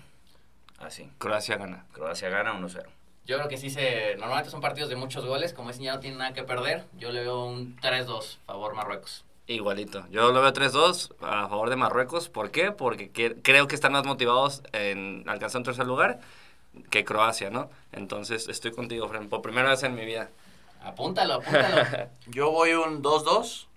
[0.79, 1.09] Así.
[1.17, 1.85] Croacia gana.
[1.91, 2.83] Croacia gana 1-0.
[3.27, 4.15] Yo creo que sí se...
[4.15, 6.85] Normalmente son partidos de muchos goles, como ese ya no tiene nada que perder.
[6.97, 9.25] Yo le veo un 3-2 favor Marruecos.
[9.47, 10.05] Igualito.
[10.09, 12.29] Yo lo veo 3-2 a favor de Marruecos.
[12.29, 12.71] ¿Por qué?
[12.71, 16.19] Porque que- creo que están más motivados en alcanzar un tercer lugar
[16.89, 17.69] que Croacia, ¿no?
[17.91, 20.29] Entonces estoy contigo, Fren, por primera vez en mi vida.
[20.81, 22.09] Apúntalo, apúntalo.
[22.27, 23.67] Yo voy un 2-2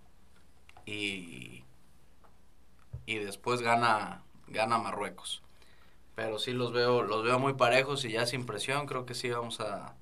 [0.86, 1.64] y,
[3.06, 5.42] y después gana, gana Marruecos.
[6.20, 9.30] Pero sí los veo, los veo muy parejos y ya sin presión, creo que sí
[9.30, 9.94] vamos a,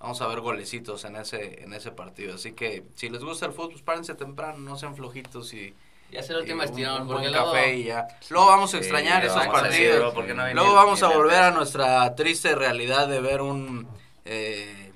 [0.00, 2.34] vamos a ver golecitos en ese, en ese partido.
[2.34, 5.72] Así que si les gusta el fútbol, pues párense temprano, no sean flojitos y,
[6.10, 7.52] ya es el último estirón, un, porque luego...
[7.52, 8.08] café y ya.
[8.30, 9.96] Luego vamos a extrañar esos decir, partidos.
[9.98, 13.20] luego, ¿por qué no viene Luego el- vamos a volver a nuestra triste realidad de
[13.20, 13.86] ver un
[14.24, 14.92] eh,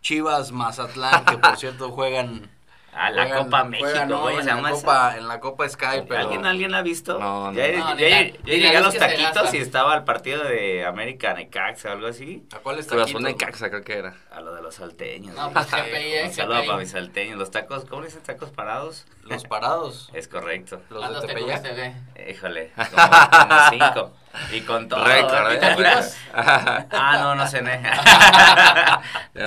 [0.00, 2.50] Chivas Mazatlán, que por cierto juegan...
[2.94, 4.70] A la juegan- Copa México, juegan güey, en, la.
[4.70, 6.20] Copa, en la Copa Sky, pero...
[6.20, 7.18] ¿Alguien, ¿Alguien la ha visto?
[7.18, 7.52] No, no.
[7.58, 12.06] Ya, No, llegué a los taquitos y estaba el partido de América Necaxa o algo
[12.08, 12.46] así.
[12.54, 14.14] ¿A cuál está Cruz Azul de Caxa creo que era.
[14.30, 15.34] A lo de los salteños.
[15.34, 17.38] No, pues GPI, eh, Un saludo para mis salteños.
[17.38, 19.06] Los tacos, ¿cómo le dicen tacos parados?
[19.22, 20.82] Los parados, Es correcto.
[20.90, 22.28] los ¿Cuántos de te Tepeyac.
[22.28, 23.08] Híjole, como,
[23.48, 24.12] como cinco.
[24.52, 25.04] Y con todo.
[25.04, 25.96] Récord, ¿Y ¿eh?
[26.34, 27.80] Ah, no, no cené.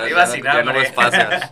[0.08, 0.82] Iba sin ya no hambre.
[0.82, 1.42] espacios.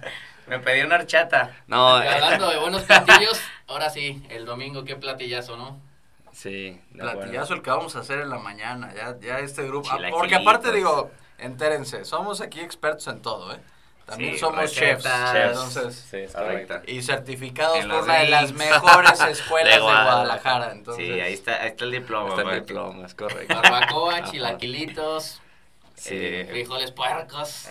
[0.47, 1.57] Me pedí una horchata.
[1.67, 5.81] No, eh, hablando de buenos platillos, ahora sí, el domingo qué platillazo, ¿no?
[6.33, 6.81] sí.
[6.91, 7.21] de acuerdo.
[7.21, 9.89] Platillazo el que vamos a hacer en la mañana, ya, ya este grupo.
[9.91, 13.61] Ah, porque aparte digo, entérense, somos aquí expertos en todo, ¿eh?
[14.05, 15.33] También Sí, somos chefs, recetas.
[15.33, 15.49] Chefs.
[15.49, 16.07] entonces...
[16.11, 16.83] Sí, es Correcto.
[16.87, 20.73] Y certificados En por una de las mejores escuelas De Guadalajara.
[20.73, 22.29] Entonces, Sí, ahí está, ahí está el diploma.
[22.29, 23.55] Está el diploma, es correcto.
[23.55, 25.41] Barbacoa, chilaquilitos,
[25.95, 26.17] Sí.
[26.17, 27.69] Eh, frijoles puercos.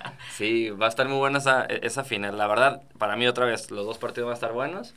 [0.30, 2.38] Sí, va a estar muy buena esa, esa final.
[2.38, 4.94] La verdad, para mí otra vez, los dos partidos van a estar buenos,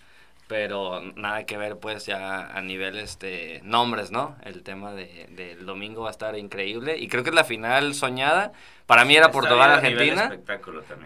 [0.48, 4.36] pero nada que ver pues ya a nivel este nombres, ¿no?
[4.44, 7.94] El tema de, del domingo va a estar increíble y creo que es la final
[7.94, 8.52] soñada.
[8.86, 10.38] Para mí era Portugal-Argentina,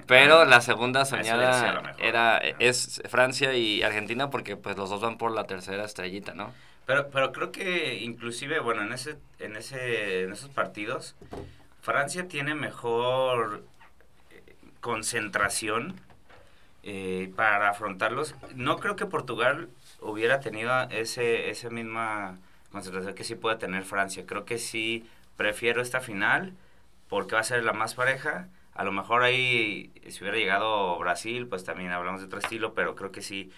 [0.08, 1.96] pero la segunda soñada mejor.
[2.00, 6.52] era es Francia y Argentina porque pues los dos van por la tercera estrellita, ¿no?
[6.88, 11.16] Pero, pero creo que inclusive, bueno, en ese, en ese, en esos partidos,
[11.82, 13.64] Francia tiene mejor
[14.88, 15.96] concentración
[16.82, 18.36] eh, para afrontarlos.
[18.56, 19.68] No creo que Portugal
[20.00, 22.38] hubiera tenido ese, esa misma
[22.72, 24.24] concentración que sí puede tener Francia.
[24.26, 26.54] Creo que sí prefiero esta final
[27.10, 28.48] porque va a ser la más pareja.
[28.76, 32.96] A lo mejor ahí, si hubiera llegado Brasil, pues también hablamos de otro estilo, pero
[32.96, 33.52] creo que sí,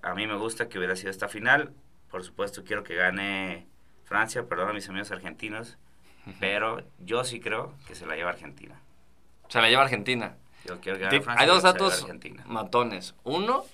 [0.00, 1.74] a mí me gusta que hubiera sido esta final.
[2.10, 3.66] Por supuesto, quiero que gane
[4.06, 5.76] Francia, perdón a mis amigos argentinos,
[6.40, 8.80] pero yo sí creo que se la lleva Argentina.
[9.48, 10.36] Se la lleva Argentina.
[10.64, 11.34] Yo quiero Francia.
[11.36, 12.42] Hay dos datos Argentina.
[12.46, 13.14] matones.
[13.24, 13.64] Uno,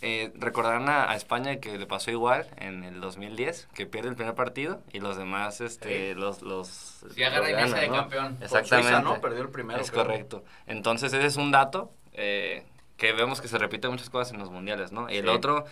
[0.00, 4.14] eh, recordarán a, a España que le pasó igual en el 2010, que pierde el
[4.14, 7.02] primer partido y los demás, este, los, los...
[7.14, 7.94] Sí, agarra ganan, de ¿no?
[7.94, 8.38] campeón.
[8.40, 8.92] Exactamente.
[8.92, 9.20] Suiza, ¿no?
[9.20, 9.80] Perdió el primero.
[9.80, 10.04] Es creo.
[10.04, 10.44] correcto.
[10.66, 12.64] Entonces ese es un dato eh,
[12.96, 15.10] que vemos que se repite muchas cosas en los mundiales, ¿no?
[15.10, 15.64] Y el otro,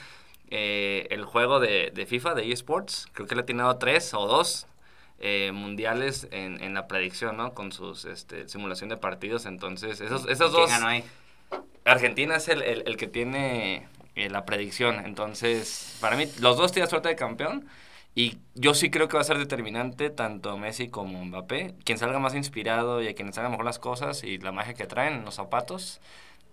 [0.50, 4.26] eh, el juego de, de FIFA, de eSports, creo que le ha tenido tres o
[4.26, 4.66] dos
[5.18, 7.54] eh, mundiales en, en la predicción, ¿no?
[7.54, 9.46] Con sus este, simulación de partidos.
[9.46, 10.70] Entonces, esos, esos ¿Quién dos...
[10.70, 11.04] ganó ahí?
[11.84, 15.04] Argentina es el, el- el que tiene eh, la predicción.
[15.06, 17.66] Entonces, para mí, los dos tienen suerte de campeón.
[18.14, 21.74] Y yo sí creo que va a ser determinante tanto Messi como Mbappé.
[21.84, 24.86] Quien salga más inspirado y a quien haga mejor las cosas y la magia que
[24.86, 26.00] traen, los zapatos,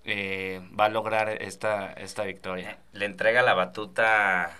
[0.03, 2.79] eh, va a lograr esta, esta victoria.
[2.91, 4.57] Le entrega la batuta,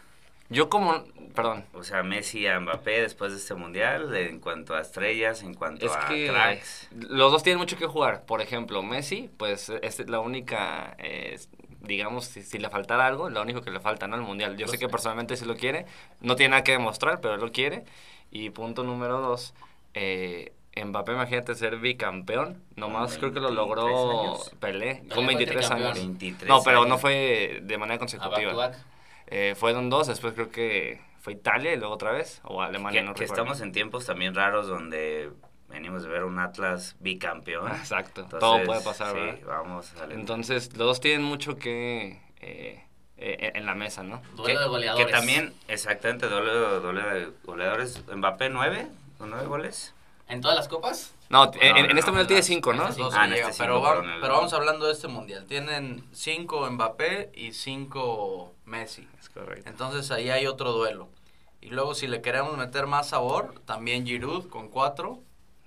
[0.54, 1.04] Yo como,
[1.36, 5.54] perdón, o sea, Messi a Mbappé después de este mundial, en cuanto a estrellas, en
[5.56, 6.90] cuanto es a que cracks.
[6.92, 8.24] los dos tienen mucho que jugar.
[8.26, 11.40] Por ejemplo, Messi, pues es la única, eh,
[11.82, 14.16] digamos, si, si le faltara algo, lo único que le falta, ¿no?
[14.16, 14.56] Al Mundial.
[14.58, 15.86] Yo sé que personalmente sí lo quiere,
[16.22, 17.84] no tiene nada que demostrar, pero él lo quiere.
[18.32, 19.54] Y punto número dos,
[19.94, 24.50] eh, Mbappé, imagínate ser bicampeón, nomás creo que lo 23 logró años.
[24.60, 25.94] Pelé, Pelé con fue 23 años.
[25.94, 26.08] tricampeón.
[26.20, 28.54] 23 No, pero no fue de manera consecutiva.
[28.54, 28.78] back.
[29.36, 33.06] Eh, fueron dos, después creo que fue Italia y luego otra vez, o Alemania, que,
[33.08, 33.44] no que recuerdo.
[33.44, 35.32] estamos en tiempos también raros donde
[35.70, 37.72] venimos de ver un Atlas bicampeón.
[37.76, 39.40] Exacto, Entonces, todo puede pasar, sí, ¿verdad?
[39.48, 42.84] vamos a Entonces, los dos tienen mucho que eh,
[43.18, 44.22] eh, en la mesa, ¿no?
[44.36, 45.06] Duelo de que, goleadores.
[45.08, 48.04] que también, exactamente, doble, doble de goleadores.
[48.14, 48.88] Mbappé, ¿nueve?
[49.18, 49.96] ¿Con nueve goles?
[50.28, 51.14] ¿En todas las copas?
[51.30, 52.84] No, en, en no, este no, mundial tiene cinco, ¿no?
[52.84, 55.46] Ah, en este pero, cinco, va- pero vamos hablando de este mundial.
[55.46, 59.08] Tienen cinco Mbappé y cinco Messi.
[59.20, 59.70] Es correcto.
[59.70, 61.10] Entonces ahí hay otro duelo.
[61.62, 65.20] Y luego si le queremos meter más sabor, también Giroud con cuatro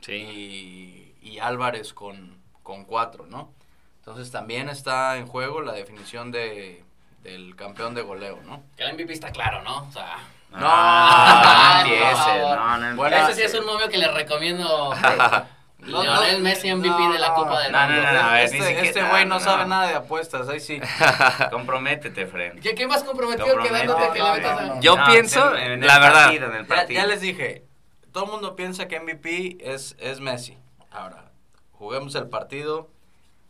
[0.02, 0.12] Sí.
[0.12, 3.52] y, y Álvarez con, con cuatro, ¿no?
[4.00, 6.84] Entonces también está en juego la definición de,
[7.22, 8.62] del campeón de goleo, ¿no?
[8.76, 9.88] Que el MVP está claro, ¿no?
[9.88, 10.16] O sea,
[10.50, 13.48] No, Ah, no, no no, no, no Bueno, ese empiece.
[13.50, 14.94] sí es un movio que le recomiendo.
[14.94, 15.00] No,
[15.86, 18.02] Lionel no, Messi MVP de la no, Copa del no, no, Mundo.
[18.02, 19.68] no, no, a ver, ni este este güey no, no, sabe no.
[19.68, 20.80] nada de apuestas, ahí sí.
[21.50, 22.60] Comprométete, Fren.
[22.60, 24.74] ¿Qué, qué más comprometido quedándote que le no, metas no, a...
[24.76, 24.80] no.
[24.80, 27.00] Yo pienso, en, en la el verdad, partido, en el Ya, partido.
[27.00, 27.64] ya les dije,
[28.12, 30.58] todo el mundo piensa que MVP es, es Messi.
[30.90, 31.30] Ahora,
[31.72, 32.88] juguemos el partido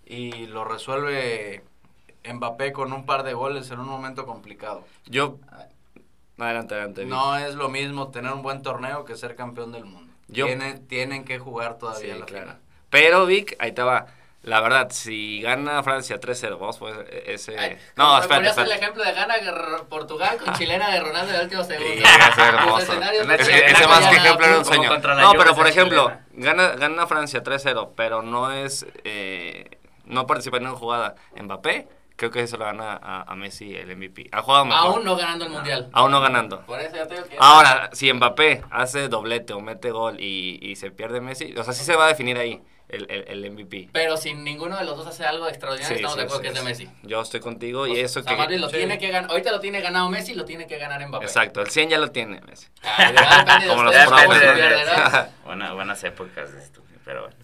[0.04, 1.64] y lo resuelve
[2.24, 4.84] Mbappé con un par de goles en un momento complicado.
[5.06, 5.38] Yo...
[6.38, 7.06] Adelante, adelante.
[7.06, 10.05] No es lo mismo tener un buen torneo que ser campeón del mundo.
[10.28, 12.42] Yo- Tienen, tienen que jugar todavía Sí, la claro.
[12.46, 12.60] final.
[12.90, 14.06] Pero, Vic, ahí te va.
[14.42, 16.94] La verdad, si gana Francia 3-0, vamos pues
[17.26, 17.58] ese...
[17.58, 18.74] Ay, no, espérate, ponías el espérate.
[18.84, 19.34] ejemplo de gana
[19.88, 21.92] Portugal con chilena de Ronaldo en el último segundo.
[21.92, 22.02] Sí,
[22.78, 22.88] es
[23.40, 24.90] Ese- Ese, más que ejemplo era un sueño.
[25.16, 28.86] No, pero por ejemplo, gana, gana Francia 3-0, pero no es.
[29.02, 31.88] Eh, no participa en una jugada Mbappé.
[32.16, 34.28] Creo que eso lo gana a, a Messi el MVP.
[34.32, 34.94] Ha jugado mejor.
[34.94, 35.90] Aún no ganando el mundial.
[35.92, 36.62] Aún no ganando.
[36.62, 37.36] Por eso ya te digo que.
[37.38, 41.74] Ahora, si Mbappé hace doblete o mete gol y, y se pierde Messi, o sea,
[41.74, 43.90] sí se va a definir ahí el, el, el MVP.
[43.92, 46.42] Pero si ninguno de los dos hace algo extraordinario, Sí, estamos sí, de acuerdo sí,
[46.42, 46.62] que es de.
[46.70, 46.88] Messi.
[47.02, 48.46] Yo estoy contigo y eso O sea, que...
[48.46, 49.30] bien lo tiene que ganar.
[49.30, 51.26] Ahorita lo tiene ganado Messi, lo tiene que ganar Mbappé.
[51.26, 52.68] Exacto, el 100 ya lo tiene Messi.
[52.82, 54.38] Ah, Como los ustedes cómo pros.
[54.38, 54.86] se pierden,
[55.44, 57.36] Buena- buenas épocas de esto, pero bueno.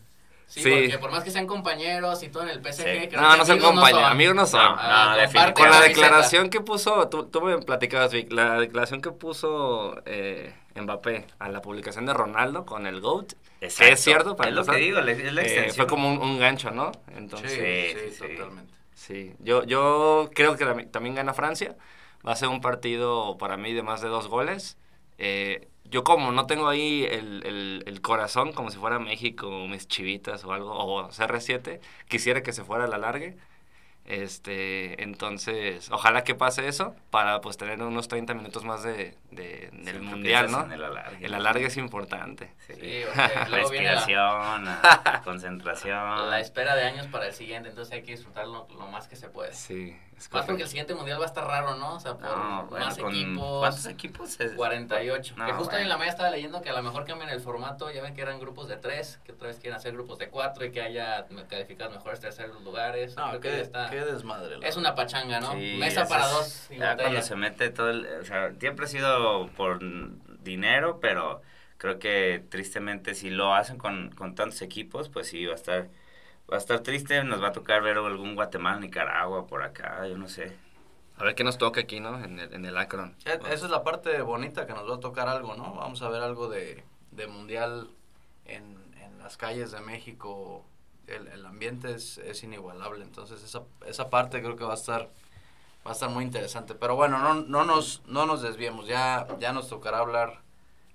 [0.53, 0.71] Sí, Sí.
[0.71, 3.09] porque por más que sean compañeros y todo en el PSG, Sí.
[3.09, 4.13] creo No, que no son amigos compañeros, son.
[4.13, 4.61] amigos no son.
[4.61, 9.01] No, Ah, no, Con la declaración que puso, tú, tú me platicabas, Vic, la declaración
[9.01, 14.37] que puso eh, Mbappé a la publicación de Ronaldo con el GOAT, que es cierto,
[14.37, 16.93] para Es lo que digo, es la eh, fue como un, un gancho, ¿no?
[17.17, 17.51] Entonces,
[17.99, 18.75] Sí, Sí, totalmente.
[18.93, 21.77] sí, yo, yo creo que tam- también gana Francia,
[22.29, 24.77] va a ser un partido para mí de más de dos goles.
[25.17, 29.69] Eh, yo como no tengo ahí el, el- el corazón como si fuera México, o
[29.69, 33.37] mis chivitas o algo, o CR7, quisiera que se fuera a la largue.
[34.05, 39.71] Este, entonces, ojalá que pase eso para pues tener unos 30 minutos más de, de-
[39.71, 40.65] del Siempre mundial, ¿no?
[40.65, 41.25] en el alargue.
[41.25, 42.51] El alargue es importante.
[42.67, 42.75] Sí.
[42.81, 44.19] Sí, la, Respiración,
[44.67, 46.31] ah, concentración.
[46.31, 49.29] la espera de años para el siguiente, entonces hay que disfrutarlo lo más que se
[49.29, 49.53] puede.
[49.53, 51.95] Sí, es Más porque el siguiente mundial va a estar raro, ¿no?
[51.95, 53.59] O sea, por No, bueno, más con- equipos.
[53.61, 54.41] ¿Cuántos equipos?
[54.41, 54.53] Es?
[54.53, 55.35] 48.
[55.37, 55.83] No, que justo bueno.
[55.83, 57.91] en la media estaba leyendo que a lo mejor cambian el formato.
[57.91, 60.65] Ya ven que eran grupos de tres, que otra vez quieren hacer grupos de cuatro
[60.65, 63.17] y que haya calificados mejores terceros lugares.
[63.17, 63.91] No, qué, está.
[63.91, 64.57] qué desmadre.
[64.63, 65.53] Es una pachanga, ¿no?
[65.53, 67.09] Sí, Mesa para es- dos y ya botella.
[67.11, 68.07] cuando se mete todo el...
[68.21, 69.81] O sea, siempre ha sido por
[70.43, 71.43] dinero, pero
[71.79, 75.89] creo que tristemente si lo hacen con, con tantos equipos, pues sí, va a estar...
[76.51, 80.19] Va a estar triste, nos va a tocar ver algún Guatemala, Nicaragua por acá, yo
[80.19, 80.57] no sé.
[81.17, 82.23] A ver qué nos toca aquí, ¿no?
[82.23, 83.15] En el, en el Akron.
[83.25, 85.75] E- Esa es la parte bonita que nos va a tocar algo, ¿no?
[85.75, 87.91] Vamos a ver algo de, de mundial
[88.45, 90.65] en, en las calles de México.
[91.07, 95.09] El, el ambiente es, es inigualable, entonces esa, esa parte creo que va a estar
[95.87, 96.75] va a estar muy interesante.
[96.75, 100.41] Pero bueno, no, no nos no nos desviemos, ya ya nos tocará hablar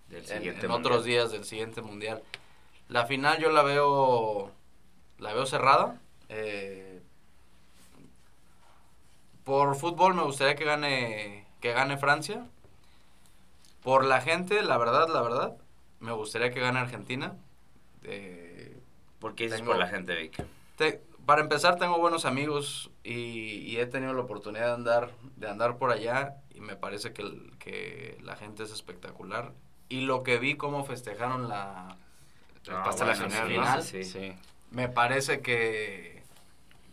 [0.10, 2.24] Del en, siguiente en otros días del siguiente mundial.
[2.90, 4.52] La final yo la veo
[5.20, 6.00] la veo cerrada.
[6.30, 7.02] eh,
[9.44, 12.46] por fútbol me gustaría que gane que gane Francia.
[13.84, 15.54] Por la gente, la verdad, la verdad,
[16.02, 17.34] me gustaría que gane Argentina.
[18.04, 18.78] Eh,
[19.20, 20.44] ¿Por qué dices Tengo- por la gente, Vic?
[20.76, 23.14] te- para empezar, tengo buenos amigos y,
[23.66, 27.24] y he tenido la oportunidad de andar, de andar por allá y me parece que,
[27.60, 29.52] que la gente es espectacular.
[29.90, 31.96] Y lo que vi cómo festejaron la...
[32.66, 33.82] La bueno, final, ¿no?
[33.82, 34.34] sí, sí.
[34.72, 36.24] Me parece que,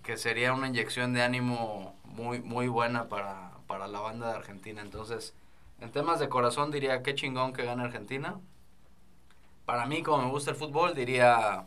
[0.02, 4.80] que sería una inyección de ánimo muy, muy buena para, para la banda de Argentina.
[4.82, 5.34] Entonces,
[5.80, 8.40] en temas de corazón diría qué chingón que gane Argentina.
[9.64, 11.66] Para mí, como me gusta el fútbol, diría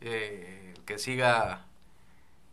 [0.00, 1.66] eh, que siga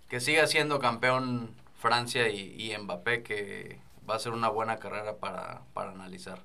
[0.10, 5.18] que siga siendo campeón Francia y, y Mbappé, que va a ser una buena carrera
[5.18, 6.44] para, para analizar.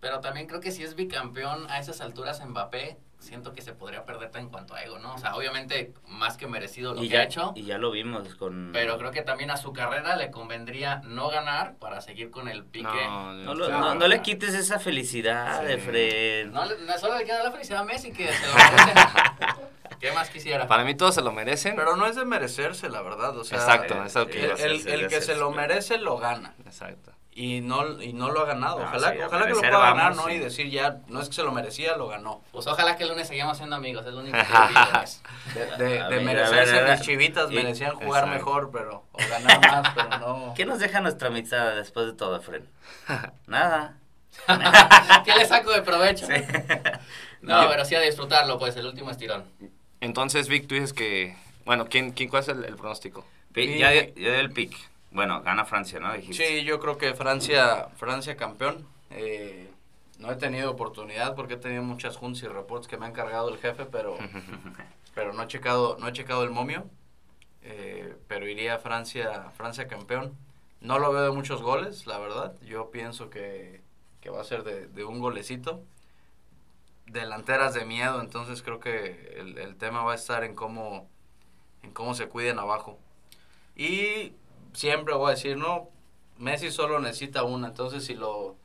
[0.00, 4.04] Pero también creo que si es bicampeón a esas alturas Mbappé, siento que se podría
[4.04, 5.14] perder en cuanto a ego, ¿no?
[5.14, 7.52] O sea, obviamente más que merecido lo y que ya, ha hecho.
[7.56, 8.70] Y ya lo vimos con...
[8.72, 12.64] Pero creo que también a su carrera le convendría no ganar para seguir con el
[12.64, 12.84] pique.
[12.84, 15.66] No, No, no, lo- no, no- le quites esa felicidad, Sí.
[15.66, 16.46] de Fred.
[16.50, 16.62] No,
[16.98, 18.92] solo le queda la felicidad a Messi que se lo merece.
[19.98, 20.66] ¿Qué más quisiera?
[20.66, 21.74] Para mí todos se lo merecen.
[21.74, 23.36] Pero no es de merecerse, la verdad.
[23.38, 25.96] O sea, Exacto, eh, es lo que el, el- el ya que se lo merece
[25.98, 26.54] lo gana.
[26.66, 27.12] Exacto.
[27.38, 28.78] Y no, y no lo ha ganado.
[28.78, 30.24] No, ojalá sí, ojalá que lo pueda ganar, ¿no?
[30.24, 30.32] sí.
[30.32, 32.40] Y decir ya, no es que se lo merecía, lo ganó.
[32.50, 34.44] Pues ojalá que el lunes sigamos siendo amigos, es lo único que
[34.94, 35.22] pues.
[35.52, 38.28] De, de, de merecerse, mis chivitas Y- merecían jugar Exacto.
[38.46, 40.54] mejor, pero, o ganar más, pero no.
[40.56, 42.62] ¿Qué nos deja nuestra amistad después de todo, Fred?
[43.46, 43.98] Nada.
[45.26, 46.26] ¿Qué le saco de provecho?
[47.42, 49.44] No, pero sí a disfrutarlo, pues, el último estirón.
[50.00, 51.36] Entonces, Vic, tú dices que...
[51.66, 53.26] Bueno, ¿quién, quién, ¿cuál es el, el pronóstico?
[53.54, 54.74] Ya, ya di el pick.
[55.16, 56.12] Bueno, gana Francia, ¿no?
[56.12, 56.46] Dijiste.
[56.46, 58.86] Sí, yo creo que Francia, Francia campeón.
[59.08, 59.70] Eh,
[60.18, 63.48] no he tenido oportunidad porque he tenido muchas juntas y reports que me han cargado
[63.48, 64.18] el jefe, pero,
[65.14, 66.84] pero no he checado, no he checado el momio.
[67.62, 70.36] Eh, pero iría Francia, Francia campeón.
[70.82, 72.54] No lo veo de muchos goles, la verdad.
[72.60, 73.80] Yo pienso que,
[74.20, 75.82] que va a ser de, de un golecito.
[77.06, 81.08] Delanteras de miedo, entonces creo que el, el tema va a estar en cómo,
[81.82, 82.98] en cómo se cuiden abajo.
[83.74, 84.34] Y
[84.76, 85.88] siempre voy a decir, no,
[86.38, 88.56] Messi solo necesita una, entonces si lo,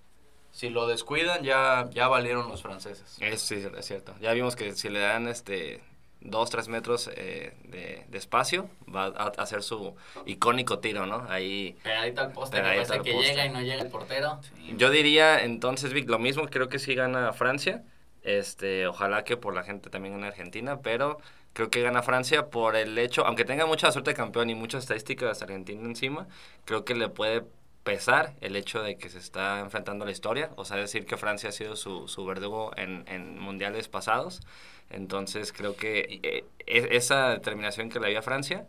[0.51, 3.17] si lo descuidan ya, ya valieron los franceses.
[3.19, 4.13] Es, sí, es cierto.
[4.19, 5.81] Ya vimos que si le dan este
[6.19, 9.95] dos, tres metros eh, de, de espacio, va a hacer su
[10.25, 11.25] icónico tiro, ¿no?
[11.29, 13.29] Ahí Pegadito al poste, que Pegadito parece al que poste.
[13.29, 14.39] llega y no llega el portero.
[14.43, 14.75] Sí.
[14.77, 17.83] Yo diría entonces, Vic, lo mismo, creo que sí gana Francia.
[18.23, 21.17] Este, ojalá que por la gente también gane Argentina, pero
[21.53, 24.83] creo que gana Francia por el hecho, aunque tenga mucha suerte de campeón y muchas
[24.83, 26.27] estadísticas Argentina encima,
[26.65, 27.43] creo que le puede
[27.83, 31.17] pesar el hecho de que se está enfrentando a la historia, o sea, decir que
[31.17, 34.41] Francia ha sido su, su verdugo en, en mundiales pasados.
[34.89, 38.67] Entonces creo que eh, e- esa determinación que le había a Francia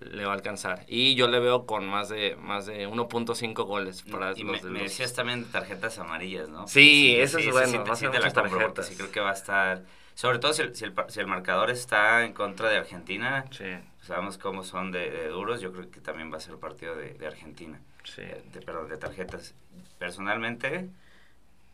[0.00, 0.84] le va a alcanzar.
[0.88, 4.70] Y yo le veo con más de más de 1.5 goles para y los me,
[4.70, 6.66] me decías también tarjetas amarillas, ¿no?
[6.66, 8.86] Sí, eso es bueno, sí, va a ser tarjetas.
[8.86, 9.82] sí creo que va a estar...
[10.14, 13.64] Sobre todo si el, si el, si el marcador está en contra de Argentina, Sí,
[14.00, 16.94] sabemos cómo son de, de duros, yo creo que también va a ser el partido
[16.96, 17.80] de, de Argentina.
[18.04, 18.22] sí.
[18.22, 19.54] Eh, de, perdón, de tarjetas.
[19.98, 20.88] Personalmente,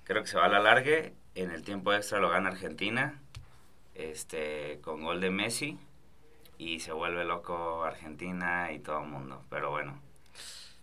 [0.05, 1.15] creo que se va a la largue.
[1.35, 3.21] En el tiempo extra lo gana Argentina,
[3.95, 5.79] este, con gol de Messi.
[6.59, 9.43] Y se vuelve loco Argentina y todo el mundo.
[9.49, 9.99] Pero bueno,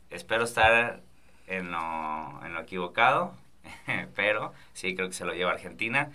[0.09, 1.01] espero estar
[1.47, 3.35] en lo, en lo equivocado.
[4.15, 6.11] pero sí, creo que se lo lleva Argentina.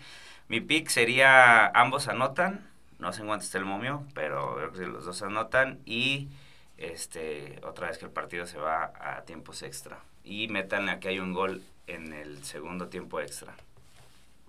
[0.52, 2.68] Mi pick sería ambos anotan.
[2.98, 5.78] No sé en cuánto está el momio, pero creo que los dos anotan.
[5.86, 6.28] Y
[6.76, 10.00] este otra vez que el partido se va a tiempos extra.
[10.24, 13.54] Y metan a que hay un gol en el segundo tiempo extra.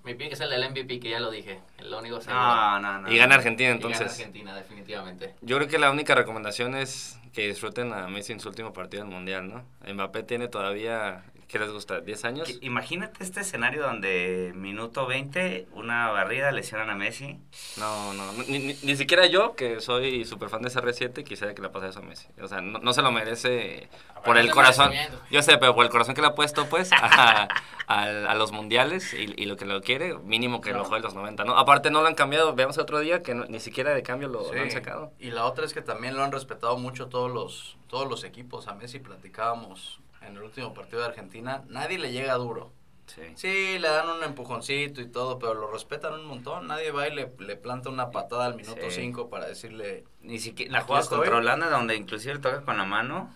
[0.03, 1.61] Mi pick es el del MVP, que ya lo dije.
[1.77, 2.37] El único seguro.
[2.37, 3.09] No, no, no.
[3.09, 4.11] Y gana Argentina Y gana entonces.
[4.11, 5.35] Argentina, definitivamente.
[5.39, 9.03] Yo creo que la única recomendación es que disfruten a Messi en su último partido
[9.03, 9.65] del Mundial, ¿no?
[9.91, 11.99] Mbappé tiene todavía, ¿qué les gusta?
[12.01, 12.47] ¿10 años?
[12.47, 17.39] Que- Imagínate este escenario donde minuto 20, una barrida, lesionan a Messi.
[17.77, 21.61] No, no, ni, ni- ni siquiera yo, que soy súper fan de CR7, quisiera que
[21.63, 22.27] le pase eso a Messi.
[22.41, 23.89] O sea, no, no se lo merece
[24.23, 24.91] por el corazón.
[25.31, 27.47] Yo sé, pero por el corazón que le ha puesto, pues, a,
[27.87, 30.85] a- a los mundiales y, y lo que lo quiere, mínimo que lo No.
[30.85, 31.57] juegue los 90, ¿no?
[31.57, 34.53] Aparte no lo han cambiado, veamos otro día que no- ni siquiera de cambio lo,
[34.53, 35.11] lo han sacado.
[35.19, 38.67] Y la otra es que también lo han respetado mucho todos los, todos los equipos.
[38.67, 42.71] A Messi platicábamos en el último partido de Argentina, nadie le llega duro.
[43.05, 43.21] Sí.
[43.35, 46.67] Sí, le dan un empujoncito y todo, pero lo respetan un montón.
[46.67, 49.01] Nadie va y le, le planta una patada al minuto Sí.
[49.01, 50.05] 5 para decirle...
[50.21, 53.29] Ni siquiera la jugada contra Holanda donde inclusive le toca con la mano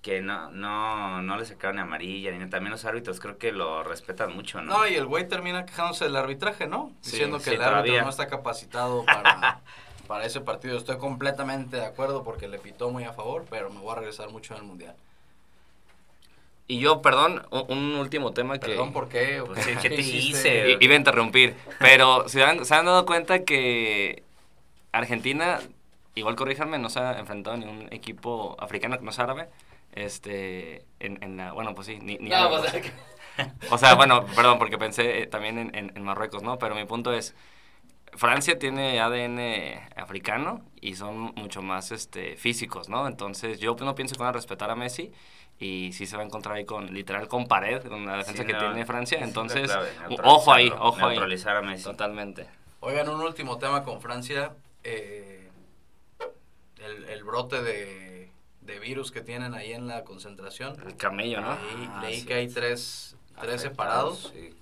[0.00, 3.82] que no no no le sacaron ni amarilla ni también los árbitros creo que lo
[3.82, 4.78] respetan mucho, ¿no?
[4.78, 6.92] No, y el güey termina quejándose del arbitraje, ¿no?
[7.00, 8.02] Sí, Diciendo que el árbitro todavía.
[8.02, 9.60] no está capacitado para,
[10.06, 10.76] para ese partido.
[10.78, 14.30] Estoy completamente de acuerdo porque le pitó muy a favor, pero me voy a regresar
[14.30, 14.94] mucho en el Mundial.
[16.68, 18.66] Y yo, perdón, un, último tema que...
[18.66, 19.40] Perdón, ¿por qué?
[19.40, 20.70] ¿O Pues sí, ¿qué te hice?
[20.70, 24.24] I- Iba a interrumpir, pero ¿se han, se han dado cuenta que
[24.92, 25.60] Argentina,
[26.16, 29.48] igual corríjanme, no se ha enfrentado a ningún equipo africano que no es árabe?
[29.92, 32.92] Este, en, en la, bueno, pues sí, ni, ni No, árabe, pues, pues.
[33.70, 36.58] O sea, bueno, perdón, porque pensé eh, también en, en- en Marruecos, ¿no?
[36.58, 37.34] Pero mi punto es,
[38.14, 43.06] Francia tiene ADN africano y son mucho más este, físicos, ¿no?
[43.08, 45.12] Entonces yo no pienso que van a respetar a Messi
[45.58, 48.46] y sí se va a encontrar ahí con, literal, con pared, con la defensa Sí,
[48.46, 49.18] que no, tiene Francia.
[49.20, 49.88] Entonces, clave,
[50.24, 51.10] ojo ahí, ojo ahí.
[51.16, 51.84] Neutralizar a Messi.
[51.84, 52.46] Totalmente.
[52.80, 54.54] Oigan, un último tema con Francia.
[54.84, 55.50] eh,
[56.78, 58.30] el, el brote de,
[58.60, 60.76] de virus que tienen ahí en la concentración.
[60.86, 61.50] El camello, ¿no?
[61.54, 62.26] Leí, Ah, leí sí.
[62.26, 64.32] que hay tres, tres Afectados, separados.
[64.34, 64.54] sí.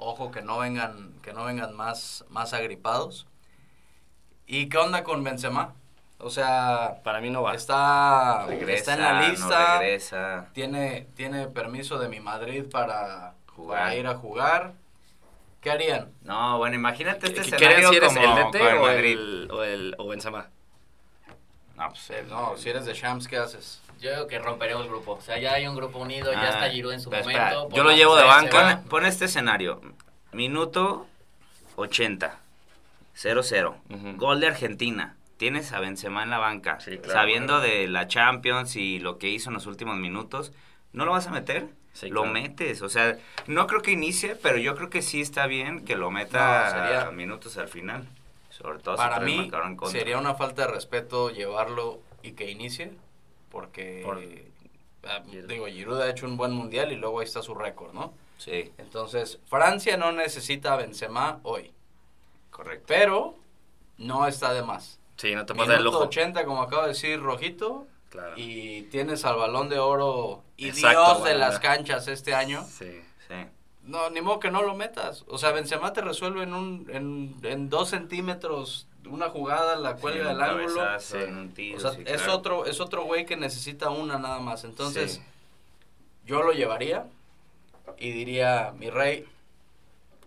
[0.00, 3.26] Ojo que no vengan, que no vengan más, más agripados.
[4.46, 5.74] ¿Y qué onda con Benzema?
[6.20, 7.54] O sea, Para mí no va.
[7.54, 9.78] está, Regresa, está en la no lista.
[9.80, 10.46] regresa.
[10.52, 13.80] tiene, tiene permiso de mi Madrid para, Jugar.
[13.82, 14.72] para ir a jugar.
[15.60, 16.12] ¿Qué harían?
[16.22, 19.12] No, bueno, imagínate este ¿Qué- ¿Quieren escenario si eres como el DT o Madrid.
[19.18, 20.48] el, o el o Benzema?
[21.76, 23.80] No, pues, No, si eres de Shams, ¿qué haces?
[24.00, 25.12] Yo creo que romperemos el grupo.
[25.12, 27.30] O sea, ya hay un grupo unido, ya Ah, está Giroud en su momento.
[27.30, 28.76] espera, yo lo llevo de banca.
[28.82, 29.80] Pon, pon este escenario.
[30.32, 31.06] Minuto
[31.76, 32.38] 80.
[33.16, 33.74] 0-0.
[33.90, 34.16] Ujú.
[34.16, 35.16] Gol de Argentina.
[35.36, 36.78] Tienes a Benzema en la banca.
[36.80, 37.62] Sí, claro, sabiendo claro.
[37.68, 40.52] de la Champions y lo que hizo en los últimos minutos.
[40.92, 41.66] ¿No lo vas a meter?
[41.92, 42.34] Sí, lo claro.
[42.34, 42.82] metes.
[42.82, 46.10] O sea, no creo que inicie, pero yo creo que sí está bien que lo
[46.10, 48.06] meta No, sería- minutos al final.
[48.50, 49.50] Sobre todo Para si mí
[49.90, 52.92] sería una falta de respeto llevarlo y que inicie,
[53.50, 54.20] porque Por-
[55.08, 55.48] ah, Giroud.
[55.48, 58.12] digo, Giroud ha hecho un buen mundial y luego ahí está su récord, ¿no?
[58.38, 61.72] Sí, Entonces, Francia no necesita a Benzema hoy,
[62.50, 62.84] correcto.
[62.86, 63.34] pero
[63.98, 65.00] no está de más.
[65.16, 65.98] Sí, no te pasa el ojo.
[66.04, 68.34] 80, como acabo de decir, Rojito, Claro.
[68.36, 72.64] y tienes al Balón de Oro y Exacto, Dios de las canchas este año.
[72.64, 73.02] Sí.
[73.26, 73.34] Sí.
[73.82, 75.24] No, ni modo que no lo metas.
[75.28, 80.22] O sea, Benzema te resuelve en, un, en, en dos centímetros una jugada, la cuelga
[80.24, 80.74] Sí, del ángulo.
[80.76, 81.24] cabezazo, Sí.
[81.24, 82.34] en un tiro, O sea, sí, es claro.
[82.38, 84.64] otro es otro güey que necesita una nada más.
[84.64, 85.22] Entonces, Sí.
[86.26, 87.06] yo lo llevaría
[87.98, 89.26] y diría, mi rey,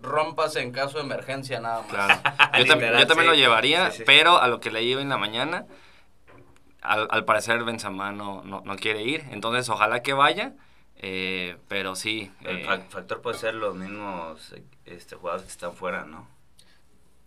[0.01, 1.89] rómpase en caso de emergencia nada más.
[1.89, 2.21] Claro.
[2.57, 3.27] Yo, tam- Literal, yo también sí.
[3.27, 4.03] lo llevaría, Sí, sí.
[4.05, 5.65] pero a lo que leí hoy en la mañana,
[6.81, 9.23] al, al parecer Benzema no, no, no quiere ir.
[9.31, 10.53] Entonces, ojalá que vaya,
[10.97, 12.31] eh, pero sí.
[12.41, 14.53] El eh, fac- factor puede ser los mismos
[14.85, 16.27] este, jugadores que están fuera, ¿no?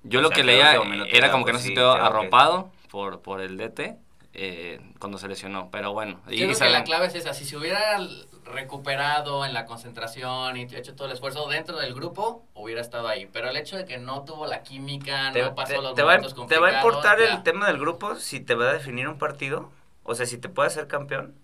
[0.05, 0.73] Yo o lo sea, que leía
[1.11, 3.97] era como que no se sí, sintió creo que- arropado por, por el DT
[4.37, 5.69] eh, cuando se lesionó.
[5.71, 6.21] Pero bueno.
[6.29, 7.35] Yo creo que la clave es esa.
[7.35, 7.99] Si se hubiera
[8.45, 13.27] recuperado en la concentración y hecho todo el esfuerzo dentro del grupo, hubiera estado ahí.
[13.33, 16.03] Pero el hecho de que no tuvo la química, ¿Te, no pasó te- los te
[16.03, 17.33] va, te va a importar ya.
[17.35, 19.71] el tema del grupo si te va a definir un partido?
[20.03, 21.35] O sea, si te puede hacer campeón.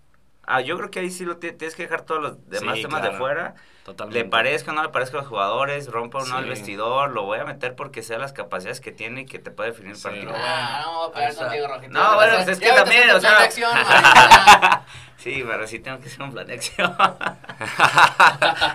[0.53, 2.81] Ah, yo creo que ahí sí lo ti- tienes que dejar todos los demás Sí,
[2.83, 3.55] temas de fuera.
[3.85, 4.23] Totalmente.
[4.23, 7.23] Le parezca o no le parezca a los jugadores, rompa o no el vestidor, lo
[7.23, 9.97] voy a meter porque sea las capacidades que tiene y que te puede definir el
[9.97, 10.03] Sí.
[10.03, 10.33] partido.
[10.35, 11.45] Ah, no, pegar está.
[11.45, 11.91] contigo, Rojito.
[11.93, 14.85] No, bueno, pues es que también, o sea- plan de acción, Rojito,
[15.17, 16.95] Sí, pero sí tengo que hacer un plan de acción.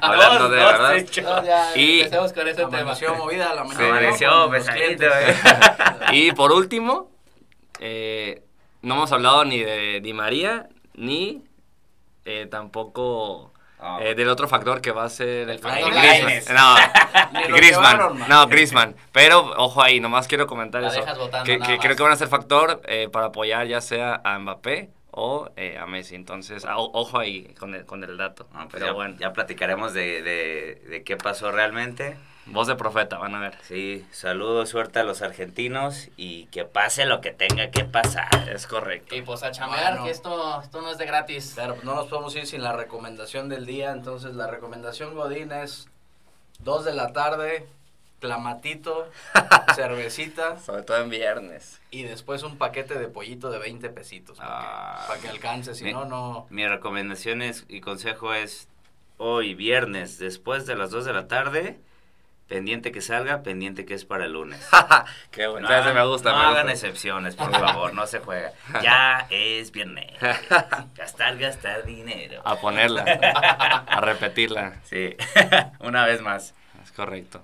[0.00, 0.94] Hablando Dos, de dos, verdad.
[1.22, 2.78] No, ya, Y- empecemos con ese tema.
[2.80, 3.88] Amaneció movida la mañana.
[3.88, 5.36] Amaneció pesadito, eh.
[6.12, 7.10] Y por último,
[7.80, 8.42] eh,
[8.82, 11.42] no hemos hablado ni de Di María, ni
[12.26, 13.98] eh, tampoco Ah.
[14.00, 15.92] eh, del otro factor que va a ser el factor.
[15.92, 16.56] Griezmann.
[16.56, 16.74] No,
[17.56, 18.18] Griezmann.
[18.26, 18.96] No, Griezmann.
[19.12, 21.00] Pero ojo ahí, nomás quiero comentar La eso.
[21.00, 21.78] Que, nada que más.
[21.82, 25.76] creo que van a ser factor eh, para apoyar ya sea a Mbappé o eh,
[25.78, 26.14] a Messi.
[26.14, 28.46] Entonces, a- ojo ahí con el, con el dato.
[28.54, 32.16] Ah, pues Pero ya, bueno, ya platicaremos de, de, de qué pasó realmente.
[32.46, 33.58] Voz de profeta, van a ver.
[33.62, 38.48] Sí, saludos, suerte a los argentinos y que pase lo que tenga que pasar.
[38.48, 39.14] Es correcto.
[39.14, 40.04] Y pues a chamear, Bueno.
[40.04, 41.52] que esto, esto no es de gratis.
[41.56, 43.92] Pero pues, no nos podemos ir sin la recomendación del día.
[43.92, 45.88] Entonces, la recomendación Godín es
[46.60, 47.66] 2 de la tarde,
[48.20, 49.10] clamatito,
[49.74, 51.80] cervecita Sobre todo en viernes.
[51.90, 54.38] y después un paquete de pollito de 20 pesitos.
[54.38, 54.98] Para, Ah.
[55.02, 56.46] que, para que alcance, si Mi- no, no.
[56.50, 58.68] Mi recomendación es, y consejo es
[59.18, 61.78] hoy, viernes, después de las 2 de la tarde,
[62.48, 64.66] pendiente que salga, pendiente que es para el lunes.
[65.30, 65.68] Qué bueno.
[65.68, 66.32] No, me gusta.
[66.32, 66.72] no me hagan gusta.
[66.72, 68.52] excepciones, por favor, no se juega.
[68.82, 70.12] Ya es viernes.
[70.94, 72.42] Gastar, gastar dinero.
[72.44, 73.04] A ponerla.
[73.86, 74.80] a repetirla.
[74.84, 75.16] Sí,
[75.80, 76.54] una vez más.
[76.82, 77.42] Es correcto.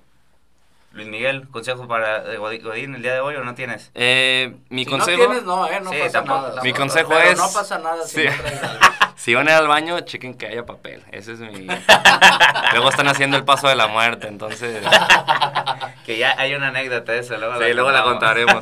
[0.93, 3.91] Luis Miguel, consejo para eh, Godín el día de hoy o no tienes?
[3.95, 5.17] Eh, mi si consejo.
[5.23, 6.61] no tienes, no, eh, no Sí, pasa tampoco, nada.
[6.61, 8.27] Mi Pero- consejo pero es- no pasa nada si Sí.
[8.27, 8.79] no traes algo.
[9.15, 11.01] Si van a ir al baño, chequen que haya papel.
[11.11, 11.65] Ese es mi.
[12.73, 14.83] Luego están haciendo el paso de la muerte, entonces.
[16.05, 18.61] Que ya hay una anécdota de eso, luego Sí, luego la contaremos.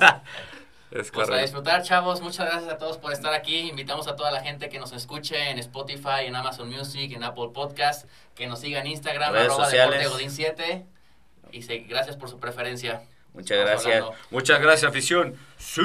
[0.92, 2.22] Es Pues a disfrutar, chavos.
[2.22, 3.70] Muchas gracias a todos por estar aquí.
[3.70, 7.50] Invitamos a toda la gente que nos escuche en Spotify, en Amazon Music, en Apple
[7.54, 8.06] Podcast,
[8.36, 10.00] que nos siga en Instagram, Redes arroba sociales.
[10.00, 10.86] Deporte Godín 7.
[11.52, 13.02] Y se- gracias por su preferencia.
[13.34, 13.95] Muchas Estamos gracias.
[14.04, 14.16] hablando.
[14.30, 15.36] Muchas gracias, afición.
[15.58, 15.82] Sí.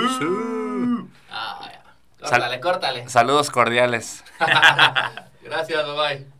[1.30, 1.82] Ah, ya.
[2.28, 3.08] Sal- Córtale, córtale.
[3.08, 4.24] Saludos cordiales.
[5.42, 6.35] gracias, bye bye.